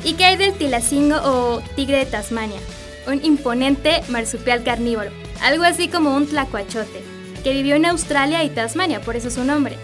¿Y 0.04 0.14
qué 0.14 0.26
hay 0.26 0.38
del 0.38 0.54
tilacingo 0.54 1.16
o 1.24 1.62
tigre 1.76 1.98
de 1.98 2.06
Tasmania? 2.06 2.60
Un 3.08 3.24
imponente 3.26 4.04
marsupial 4.10 4.64
carnívoro, 4.64 5.10
algo 5.42 5.64
así 5.64 5.88
como 5.88 6.16
un 6.16 6.28
tlacuachote, 6.28 7.02
que 7.44 7.54
vivió 7.54 7.76
en 7.76 7.86
Australia 7.86 8.44
y 8.44 8.50
Tasmania, 8.50 9.02
por 9.02 9.16
eso 9.16 9.32
su 9.32 9.44
nombre. 9.44 9.78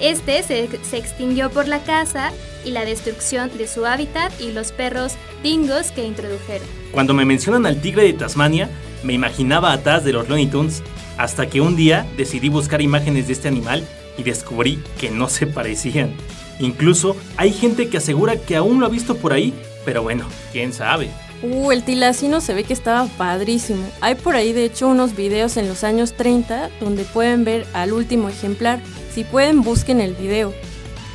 Este 0.00 0.42
se, 0.44 0.68
se 0.84 0.96
extinguió 0.96 1.50
por 1.50 1.66
la 1.66 1.82
caza 1.82 2.30
y 2.64 2.70
la 2.70 2.84
destrucción 2.84 3.50
de 3.58 3.66
su 3.66 3.84
hábitat 3.84 4.32
y 4.40 4.52
los 4.52 4.70
perros 4.70 5.14
dingos 5.42 5.90
que 5.90 6.04
introdujeron. 6.04 6.68
Cuando 6.92 7.14
me 7.14 7.24
mencionan 7.24 7.66
al 7.66 7.80
tigre 7.80 8.04
de 8.04 8.12
Tasmania, 8.12 8.68
me 9.02 9.12
imaginaba 9.12 9.72
a 9.72 9.82
Taz 9.82 10.04
de 10.04 10.12
los 10.12 10.28
Looney 10.28 10.46
Tunes 10.46 10.82
hasta 11.18 11.48
que 11.48 11.60
un 11.60 11.76
día 11.76 12.06
decidí 12.16 12.48
buscar 12.48 12.80
imágenes 12.80 13.26
de 13.26 13.34
este 13.34 13.48
animal 13.48 13.86
y 14.16 14.22
descubrí 14.22 14.82
que 14.98 15.10
no 15.10 15.28
se 15.28 15.46
parecían. 15.46 16.14
Incluso 16.60 17.16
hay 17.36 17.52
gente 17.52 17.88
que 17.88 17.98
asegura 17.98 18.36
que 18.36 18.56
aún 18.56 18.80
lo 18.80 18.86
ha 18.86 18.88
visto 18.88 19.16
por 19.16 19.32
ahí, 19.32 19.52
pero 19.84 20.02
bueno, 20.02 20.26
quién 20.52 20.72
sabe. 20.72 21.10
Uh, 21.42 21.70
el 21.70 21.84
tilacino 21.84 22.40
se 22.40 22.54
ve 22.54 22.64
que 22.64 22.72
estaba 22.72 23.06
padrísimo. 23.06 23.84
Hay 24.00 24.16
por 24.16 24.34
ahí 24.34 24.52
de 24.52 24.64
hecho 24.64 24.88
unos 24.88 25.14
videos 25.14 25.56
en 25.56 25.68
los 25.68 25.84
años 25.84 26.14
30 26.14 26.70
donde 26.80 27.04
pueden 27.04 27.44
ver 27.44 27.66
al 27.74 27.92
último 27.92 28.28
ejemplar. 28.28 28.80
Si 29.14 29.22
pueden, 29.22 29.62
busquen 29.62 30.00
el 30.00 30.14
video. 30.14 30.52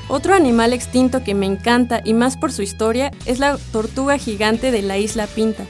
Otro 0.08 0.34
animal 0.34 0.74
extinto 0.74 1.24
que 1.24 1.34
me 1.34 1.46
encanta 1.46 2.02
y 2.04 2.14
más 2.14 2.38
por 2.38 2.52
su 2.52 2.62
historia 2.62 3.12
es 3.26 3.40
la 3.40 3.58
tortuga 3.72 4.18
gigante 4.18 4.72
de 4.72 4.82
la 4.82 4.98
isla 4.98 5.28
Pinta. 5.28 5.66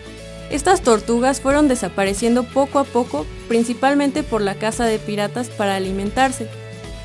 Estas 0.54 0.84
tortugas 0.84 1.42
fueron 1.42 1.68
desapareciendo 1.68 2.44
poco 2.44 2.78
a 2.78 2.84
poco, 2.84 3.26
principalmente 3.48 4.22
por 4.22 4.39
la 4.39 4.54
caza 4.54 4.86
de 4.86 5.00
piratas 5.00 5.50
para 5.50 5.76
alimentarse. 5.76 6.48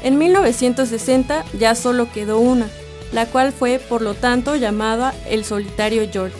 En 0.02 0.18
1960 0.18 1.46
ya 1.58 1.74
solo 1.74 2.12
quedó 2.12 2.40
una, 2.40 2.68
la 3.10 3.24
cual 3.24 3.54
fue 3.54 3.78
por 3.78 4.02
lo 4.02 4.12
tanto 4.12 4.54
llamada 4.54 5.14
el 5.30 5.46
solitario 5.46 6.06
George. 6.12 6.36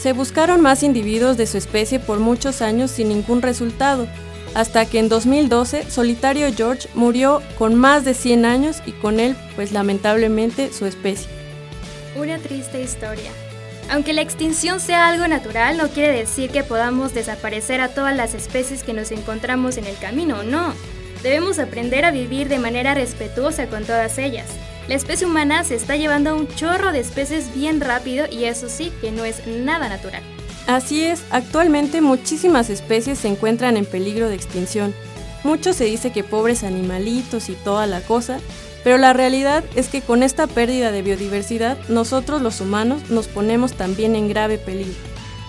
Se 0.00 0.14
buscaron 0.14 0.62
más 0.62 0.82
individuos 0.82 1.36
de 1.36 1.46
su 1.46 1.58
especie 1.58 2.00
por 2.00 2.18
muchos 2.18 2.62
años 2.62 2.92
sin 2.92 3.10
ningún 3.10 3.42
resultado, 3.42 4.08
hasta 4.54 4.86
que 4.86 5.00
en 5.00 5.10
2012 5.10 5.90
Solitario 5.90 6.50
George 6.50 6.88
murió 6.94 7.42
con 7.58 7.74
más 7.74 8.06
de 8.06 8.14
100 8.14 8.46
años 8.46 8.82
y 8.86 8.92
con 8.92 9.20
él, 9.20 9.36
pues 9.54 9.70
lamentablemente, 9.70 10.72
su 10.72 10.86
especie. 10.86 11.28
Una 12.16 12.38
triste 12.38 12.80
historia. 12.80 13.30
Aunque 13.88 14.12
la 14.12 14.20
extinción 14.20 14.80
sea 14.80 15.08
algo 15.08 15.28
natural, 15.28 15.76
no 15.76 15.88
quiere 15.88 16.12
decir 16.12 16.50
que 16.50 16.64
podamos 16.64 17.14
desaparecer 17.14 17.80
a 17.80 17.88
todas 17.88 18.16
las 18.16 18.34
especies 18.34 18.82
que 18.82 18.92
nos 18.92 19.12
encontramos 19.12 19.76
en 19.76 19.86
el 19.86 19.96
camino, 19.98 20.42
no. 20.42 20.74
Debemos 21.22 21.58
aprender 21.58 22.04
a 22.04 22.10
vivir 22.10 22.48
de 22.48 22.58
manera 22.58 22.94
respetuosa 22.94 23.68
con 23.68 23.84
todas 23.84 24.18
ellas. 24.18 24.48
La 24.88 24.94
especie 24.94 25.26
humana 25.26 25.64
se 25.64 25.74
está 25.76 25.96
llevando 25.96 26.30
a 26.30 26.34
un 26.34 26.48
chorro 26.48 26.92
de 26.92 27.00
especies 27.00 27.54
bien 27.54 27.80
rápido 27.80 28.26
y 28.30 28.44
eso 28.44 28.68
sí 28.68 28.92
que 29.00 29.12
no 29.12 29.24
es 29.24 29.46
nada 29.46 29.88
natural. 29.88 30.22
Así 30.66 31.04
es, 31.04 31.22
actualmente 31.30 32.00
muchísimas 32.00 32.70
especies 32.70 33.20
se 33.20 33.28
encuentran 33.28 33.76
en 33.76 33.86
peligro 33.86 34.28
de 34.28 34.34
extinción. 34.34 34.94
Mucho 35.44 35.72
se 35.72 35.84
dice 35.84 36.10
que 36.10 36.24
pobres 36.24 36.64
animalitos 36.64 37.48
y 37.48 37.54
toda 37.54 37.86
la 37.86 38.00
cosa, 38.00 38.40
pero 38.86 38.98
la 38.98 39.12
realidad 39.12 39.64
es 39.74 39.88
que 39.88 40.00
con 40.00 40.22
esta 40.22 40.46
pérdida 40.46 40.92
de 40.92 41.02
biodiversidad, 41.02 41.76
nosotros 41.88 42.40
los 42.40 42.60
humanos 42.60 43.10
nos 43.10 43.26
ponemos 43.26 43.72
también 43.72 44.14
en 44.14 44.28
grave 44.28 44.58
peligro. 44.58 44.94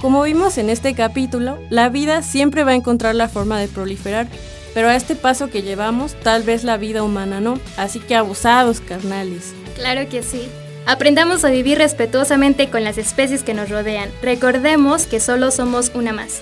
Como 0.02 0.24
vimos 0.24 0.58
en 0.58 0.72
este 0.72 0.96
capítulo, 0.96 1.60
la 1.70 1.90
vida 1.90 2.24
siempre 2.24 2.64
va 2.64 2.72
a 2.72 2.76
encontrar 2.76 3.14
la 3.14 3.30
forma 3.30 3.60
de 3.60 3.68
proliferar, 3.68 4.26
pero 4.74 4.90
a 4.90 4.96
este 4.96 5.16
paso 5.16 5.52
que 5.52 5.62
llevamos, 5.62 6.16
tal 6.16 6.42
vez 6.42 6.64
la 6.64 6.78
vida 6.78 7.04
humana 7.04 7.40
no. 7.40 7.60
Así 7.78 8.00
que 8.00 8.16
abusados, 8.16 8.82
carnales. 8.82 9.54
Claro 9.76 10.10
que 10.10 10.24
sí. 10.24 10.50
Aprendamos 10.88 11.46
a 11.46 11.52
vivir 11.52 11.78
respetuosamente 11.78 12.72
con 12.72 12.84
las 12.84 12.98
especies 12.98 13.44
que 13.44 13.54
nos 13.54 13.70
rodean. 13.70 14.10
Recordemos 14.24 15.06
que 15.06 15.20
solo 15.20 15.52
somos 15.52 15.92
una 15.94 16.12
más. 16.12 16.42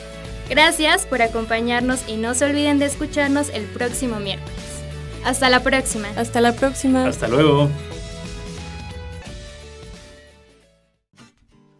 Gracias 0.49 1.05
por 1.05 1.21
acompañarnos 1.21 2.07
y 2.07 2.15
no 2.15 2.35
se 2.35 2.45
olviden 2.45 2.79
de 2.79 2.85
escucharnos 2.85 3.49
el 3.49 3.63
próximo 3.65 4.21
miércoles. 4.21 4.74
Hasta 5.25 5.49
la 5.49 5.61
próxima. 5.63 6.07
Hasta 6.15 6.39
la 6.39 6.53
próxima. 6.55 7.05
Hasta 7.07 7.27
luego. 7.27 7.67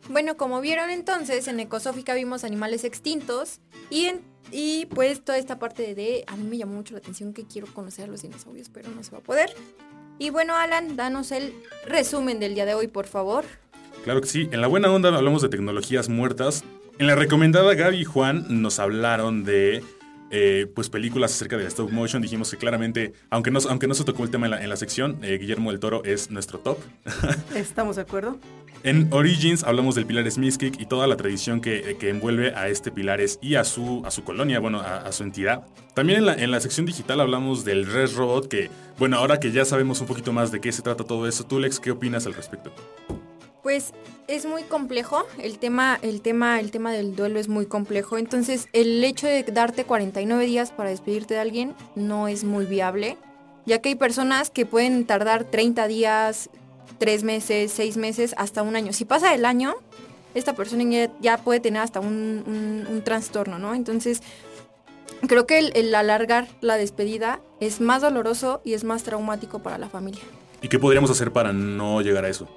Bueno, 0.10 0.38
como 0.38 0.62
vieron 0.62 0.90
entonces, 0.90 1.48
en 1.48 1.60
Ecosófica 1.60 2.14
vimos 2.14 2.44
animales 2.44 2.84
extintos 2.84 3.60
y, 3.90 4.06
en- 4.06 4.22
y 4.52 4.86
pues 4.88 5.24
toda 5.24 5.38
esta 5.38 5.60
parte 5.60 5.94
de... 5.96 6.24
A 6.28 6.36
mí 6.36 6.44
me 6.48 6.58
llamó 6.58 6.76
mucho 6.76 6.94
la 6.94 7.00
atención 7.00 7.34
que 7.34 7.46
quiero 7.46 7.68
conocer 7.68 8.06
a 8.06 8.08
los 8.08 8.22
dinosaurios, 8.22 8.70
pero 8.70 8.90
no 8.90 9.04
se 9.04 9.12
va 9.12 9.18
a 9.18 9.22
poder. 9.22 9.54
Y 10.18 10.30
bueno, 10.30 10.56
Alan, 10.56 10.96
danos 10.96 11.32
el 11.32 11.54
resumen 11.86 12.40
del 12.40 12.56
día 12.56 12.66
de 12.66 12.74
hoy, 12.76 12.88
por 12.88 13.08
favor. 13.08 13.44
Claro 14.04 14.22
que 14.22 14.28
sí. 14.28 14.48
En 14.52 14.62
la 14.62 14.68
buena 14.68 14.90
onda 14.92 15.10
hablamos 15.16 15.42
de 15.42 15.50
tecnologías 15.50 16.08
muertas. 16.08 16.64
En 17.00 17.08
la 17.08 17.16
recomendada, 17.16 17.74
Gaby 17.74 17.98
y 18.02 18.06
Juan 18.06 18.46
nos 18.62 18.80
hablaron 18.80 19.44
de 19.44 19.84
eh, 20.32 20.68
pues 20.74 20.90
películas 20.90 21.34
acerca 21.34 21.58
del 21.58 21.68
stop 21.68 21.92
motion. 21.92 22.22
Dijimos 22.22 22.52
que 22.52 22.58
claramente, 22.58 23.14
aunque 23.30 23.52
no, 23.52 23.60
aunque 23.70 23.88
no 23.88 23.94
se 23.94 24.04
tocó 24.04 24.24
el 24.24 24.30
tema 24.30 24.48
en 24.48 24.52
la, 24.52 24.64
en 24.64 24.70
la 24.70 24.76
sección, 24.76 25.20
eh, 25.22 25.38
Guillermo 25.38 25.72
del 25.72 25.80
Toro 25.80 26.04
es 26.04 26.32
nuestro 26.32 26.60
top. 26.60 26.78
¿Estamos 27.56 27.96
de 27.96 28.04
acuerdo? 28.04 28.38
En 28.84 29.12
Origins 29.12 29.64
hablamos 29.64 29.96
del 29.96 30.06
Pilares 30.06 30.38
Mizkik 30.38 30.80
y 30.80 30.86
toda 30.86 31.08
la 31.08 31.18
tradición 31.18 31.60
que, 31.60 31.98
que 32.00 32.10
envuelve 32.10 32.54
a 32.56 32.68
este 32.68 32.92
Pilares 32.92 33.40
y 33.42 33.56
a 33.56 33.64
su, 33.64 34.04
a 34.06 34.12
su 34.12 34.24
colonia, 34.24 34.60
bueno, 34.60 34.80
a, 34.80 34.98
a 34.98 35.12
su 35.12 35.24
entidad. 35.24 35.66
También 35.96 36.20
en 36.20 36.26
la, 36.26 36.34
en 36.36 36.52
la 36.52 36.60
sección 36.60 36.86
digital 36.86 37.20
hablamos 37.20 37.66
del 37.66 37.86
Res 37.86 38.14
Robot, 38.14 38.48
que, 38.48 38.70
bueno, 39.00 39.18
ahora 39.18 39.40
que 39.40 39.52
ya 39.52 39.66
sabemos 39.66 40.02
un 40.02 40.08
poquito 40.08 40.34
más 40.34 40.52
de 40.52 40.62
qué 40.62 40.72
se 40.72 40.82
trata 40.82 41.04
todo 41.04 41.28
eso, 41.28 41.46
tú, 41.46 41.60
Lex, 41.60 41.80
¿qué 41.80 41.92
opinas 41.92 42.28
al 42.28 42.34
respecto? 42.34 42.72
Pues 43.66 43.94
es 44.28 44.46
muy 44.46 44.62
complejo, 44.62 45.26
el 45.40 45.58
tema, 45.58 45.98
el 46.04 46.22
tema, 46.22 46.60
el 46.60 46.70
tema 46.70 46.92
del 46.92 47.16
duelo 47.16 47.40
es 47.40 47.48
muy 47.48 47.66
complejo. 47.66 48.20
Entonces, 48.20 48.70
el 48.74 49.04
hecho 49.04 49.26
de 49.26 49.42
darte 49.42 49.86
49 49.86 50.46
días 50.46 50.70
para 50.70 50.92
despedirte 50.92 51.34
de 51.34 51.40
alguien 51.40 51.74
no 51.96 52.28
es 52.28 52.44
muy 52.44 52.68
viable, 52.68 53.18
ya 53.66 53.82
que 53.82 53.90
hay 53.90 53.96
personas 53.96 54.52
que 54.52 54.68
pueden 54.68 55.08
tardar 55.08 55.46
30 55.46 55.88
días, 55.88 56.52
3 57.00 57.24
meses, 57.24 57.72
6 57.72 57.98
meses, 57.98 58.36
hasta 58.38 58.62
un 58.62 58.76
año. 58.76 58.94
Si 58.94 59.04
pasa 59.04 59.34
el 59.34 59.46
año, 59.46 59.74
esta 60.36 60.54
persona 60.54 61.10
ya, 61.20 61.38
puede 61.40 61.60
tener 61.60 61.82
hasta 61.82 62.00
un, 62.00 63.02
trastorno, 63.04 63.58
¿no? 63.58 63.74
Entonces, 63.74 64.22
creo 65.28 65.48
que 65.48 65.58
el 65.58 65.96
alargar 65.96 66.48
la 66.62 66.78
despedida 66.78 67.40
es 67.60 67.82
más 67.82 68.04
doloroso 68.04 68.62
y 68.64 68.76
es 68.76 68.84
más 68.84 69.02
traumático 69.02 69.58
para 69.58 69.80
la 69.80 69.90
familia. 69.90 70.22
¿Y 70.62 70.68
qué 70.68 70.78
podríamos 70.78 71.10
hacer 71.10 71.34
para 71.34 71.52
no 71.52 72.02
llegar 72.02 72.26
a 72.26 72.30
eso? 72.30 72.48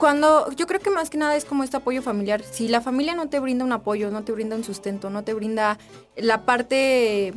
Cuando 0.00 0.50
yo 0.52 0.66
creo 0.66 0.80
que 0.80 0.88
más 0.88 1.10
que 1.10 1.18
nada 1.18 1.36
es 1.36 1.44
como 1.44 1.62
este 1.62 1.76
apoyo 1.76 2.00
familiar. 2.00 2.42
Si 2.42 2.68
la 2.68 2.80
familia 2.80 3.14
no 3.14 3.28
te 3.28 3.38
brinda 3.38 3.66
un 3.66 3.72
apoyo, 3.72 4.10
no 4.10 4.24
te 4.24 4.32
brinda 4.32 4.56
un 4.56 4.64
sustento, 4.64 5.10
no 5.10 5.24
te 5.24 5.34
brinda 5.34 5.76
la 6.16 6.46
parte 6.46 7.34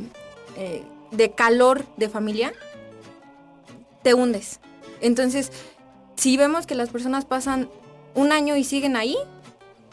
eh, 0.56 0.82
de 1.10 1.30
calor 1.32 1.84
de 1.98 2.08
familia, 2.08 2.54
te 4.02 4.14
hundes. 4.14 4.60
Entonces, 5.02 5.52
si 6.16 6.38
vemos 6.38 6.66
que 6.66 6.74
las 6.74 6.88
personas 6.88 7.26
pasan 7.26 7.68
un 8.14 8.32
año 8.32 8.56
y 8.56 8.64
siguen 8.64 8.96
ahí, 8.96 9.18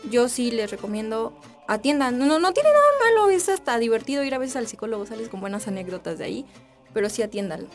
yo 0.10 0.30
sí 0.30 0.50
les 0.50 0.72
recomiendo 0.72 1.34
atiendan. 1.68 2.20
No, 2.20 2.40
no 2.40 2.54
tiene 2.54 2.70
nada 2.70 2.86
malo, 3.06 3.30
es 3.32 3.50
hasta 3.50 3.78
divertido 3.80 4.24
ir 4.24 4.34
a 4.34 4.38
veces 4.38 4.56
al 4.56 4.68
psicólogo, 4.68 5.06
sales 5.06 5.28
con 5.28 5.42
buenas 5.42 5.68
anécdotas 5.68 6.20
de 6.20 6.24
ahí, 6.24 6.46
pero 6.94 7.10
sí 7.10 7.22
atiéndanlo. 7.22 7.68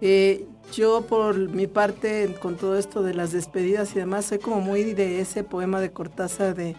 Eh, 0.00 0.46
yo 0.72 1.02
por 1.02 1.36
mi 1.38 1.66
parte, 1.66 2.34
con 2.40 2.56
todo 2.56 2.78
esto 2.78 3.02
de 3.02 3.14
las 3.14 3.32
despedidas 3.32 3.92
y 3.92 3.98
demás, 3.98 4.26
soy 4.26 4.38
como 4.38 4.60
muy 4.60 4.94
de 4.94 5.20
ese 5.20 5.44
poema 5.44 5.80
de 5.80 5.92
Cortázar 5.92 6.54
de 6.54 6.76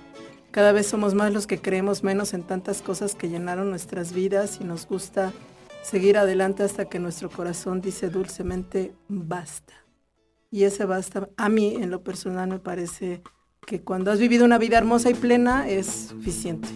cada 0.52 0.72
vez 0.72 0.88
somos 0.88 1.14
más 1.14 1.32
los 1.32 1.46
que 1.46 1.60
creemos 1.60 2.04
menos 2.04 2.34
en 2.34 2.42
tantas 2.44 2.82
cosas 2.82 3.14
que 3.14 3.30
llenaron 3.30 3.70
nuestras 3.70 4.14
vidas 4.14 4.58
y 4.60 4.64
nos 4.64 4.88
gusta 4.88 5.32
seguir 5.84 6.18
adelante 6.18 6.64
hasta 6.64 6.86
que 6.86 6.98
nuestro 6.98 7.30
corazón 7.30 7.82
dice 7.82 8.10
dulcemente 8.10 8.94
basta. 9.08 9.74
Y 10.52 10.64
ese 10.64 10.86
basta, 10.86 11.30
a 11.38 11.50
mí 11.50 11.76
en 11.76 11.92
lo 11.92 12.04
personal 12.04 12.50
me 12.50 12.58
parece 12.58 13.22
que 13.68 13.82
cuando 13.82 14.12
has 14.12 14.20
vivido 14.20 14.44
una 14.44 14.58
vida 14.58 14.80
hermosa 14.80 15.12
y 15.12 15.14
plena 15.14 15.70
es 15.70 16.08
suficiente. 16.10 16.68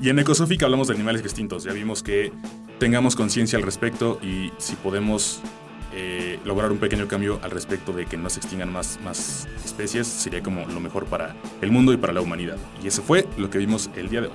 Y 0.00 0.08
en 0.08 0.18
Ecosófica 0.18 0.64
hablamos 0.64 0.88
de 0.88 0.94
animales 0.94 1.20
extintos. 1.20 1.62
Ya 1.62 1.72
vimos 1.72 2.02
que 2.02 2.32
tengamos 2.80 3.14
conciencia 3.14 3.58
al 3.58 3.62
respecto 3.62 4.18
y 4.22 4.50
si 4.58 4.74
podemos 4.74 5.40
eh, 5.92 6.38
lograr 6.44 6.70
un 6.70 6.78
pequeño 6.78 7.08
cambio 7.08 7.40
al 7.42 7.50
respecto 7.50 7.92
de 7.92 8.06
que 8.06 8.16
no 8.16 8.30
se 8.30 8.40
extingan 8.40 8.72
más, 8.72 8.98
más 9.04 9.48
especies, 9.64 10.06
sería 10.06 10.42
como 10.42 10.66
lo 10.66 10.80
mejor 10.80 11.06
para 11.06 11.34
el 11.60 11.70
mundo 11.70 11.92
y 11.92 11.96
para 11.96 12.12
la 12.12 12.20
humanidad. 12.20 12.56
Y 12.82 12.88
eso 12.88 13.02
fue 13.02 13.26
lo 13.36 13.50
que 13.50 13.58
vimos 13.58 13.90
el 13.96 14.08
día 14.08 14.20
de 14.20 14.28
hoy. 14.28 14.34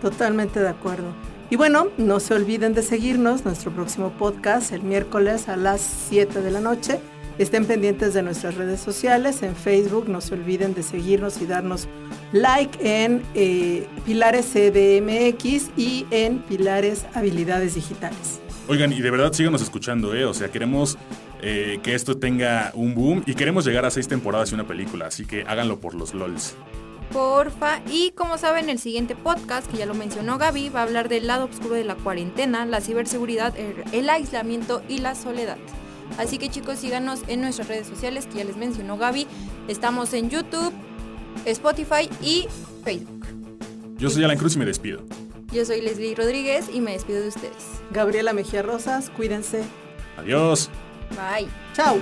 Totalmente 0.00 0.60
de 0.60 0.68
acuerdo. 0.68 1.12
Y 1.50 1.56
bueno, 1.56 1.88
no 1.98 2.18
se 2.18 2.34
olviden 2.34 2.74
de 2.74 2.82
seguirnos 2.82 3.44
nuestro 3.44 3.70
próximo 3.70 4.10
podcast 4.12 4.72
el 4.72 4.82
miércoles 4.82 5.48
a 5.48 5.56
las 5.56 5.80
7 6.08 6.40
de 6.40 6.50
la 6.50 6.60
noche. 6.60 6.98
Estén 7.38 7.64
pendientes 7.64 8.14
de 8.14 8.22
nuestras 8.22 8.56
redes 8.56 8.80
sociales, 8.80 9.42
en 9.42 9.56
Facebook, 9.56 10.08
no 10.08 10.20
se 10.20 10.34
olviden 10.34 10.74
de 10.74 10.82
seguirnos 10.82 11.40
y 11.40 11.46
darnos 11.46 11.88
like 12.32 12.78
en 12.82 13.22
eh, 13.34 13.86
Pilares 14.04 14.46
CDMX 14.46 15.70
y 15.76 16.06
en 16.10 16.38
Pilares 16.40 17.06
Habilidades 17.14 17.74
Digitales. 17.74 18.41
Oigan, 18.68 18.92
y 18.92 19.00
de 19.00 19.10
verdad 19.10 19.32
síganos 19.32 19.60
escuchando, 19.62 20.14
¿eh? 20.14 20.24
O 20.24 20.34
sea, 20.34 20.48
queremos 20.48 20.96
eh, 21.42 21.80
que 21.82 21.94
esto 21.94 22.16
tenga 22.18 22.70
un 22.74 22.94
boom 22.94 23.22
y 23.26 23.34
queremos 23.34 23.64
llegar 23.64 23.84
a 23.84 23.90
seis 23.90 24.06
temporadas 24.06 24.52
y 24.52 24.54
una 24.54 24.66
película, 24.66 25.06
así 25.06 25.24
que 25.26 25.42
háganlo 25.42 25.80
por 25.80 25.94
los 25.94 26.14
LOLs. 26.14 26.54
Porfa. 27.12 27.80
Y 27.90 28.12
como 28.12 28.38
saben, 28.38 28.70
el 28.70 28.78
siguiente 28.78 29.14
podcast, 29.14 29.70
que 29.70 29.78
ya 29.78 29.86
lo 29.86 29.94
mencionó 29.94 30.38
Gaby, 30.38 30.70
va 30.70 30.80
a 30.80 30.82
hablar 30.84 31.08
del 31.08 31.26
lado 31.26 31.44
oscuro 31.44 31.74
de 31.74 31.84
la 31.84 31.94
cuarentena, 31.94 32.64
la 32.64 32.80
ciberseguridad, 32.80 33.54
el, 33.58 33.74
el 33.92 34.08
aislamiento 34.08 34.82
y 34.88 34.98
la 34.98 35.14
soledad. 35.14 35.58
Así 36.18 36.38
que 36.38 36.48
chicos, 36.48 36.78
síganos 36.78 37.20
en 37.26 37.40
nuestras 37.40 37.68
redes 37.68 37.86
sociales, 37.86 38.26
que 38.26 38.38
ya 38.38 38.44
les 38.44 38.56
mencionó 38.56 38.96
Gaby. 38.96 39.26
Estamos 39.68 40.12
en 40.14 40.30
YouTube, 40.30 40.72
Spotify 41.44 42.08
y 42.22 42.46
Facebook. 42.84 43.26
Yo 43.98 44.08
soy 44.08 44.24
Alan 44.24 44.38
Cruz 44.38 44.56
y 44.56 44.58
me 44.58 44.64
despido. 44.64 45.02
Yo 45.52 45.66
soy 45.66 45.82
Leslie 45.82 46.14
Rodríguez 46.14 46.66
y 46.72 46.80
me 46.80 46.92
despido 46.92 47.20
de 47.20 47.28
ustedes. 47.28 47.82
Gabriela 47.90 48.32
Mejía 48.32 48.62
Rosas, 48.62 49.10
cuídense. 49.10 49.64
Adiós. 50.16 50.70
Bye. 51.10 51.48
Chao. 51.74 51.98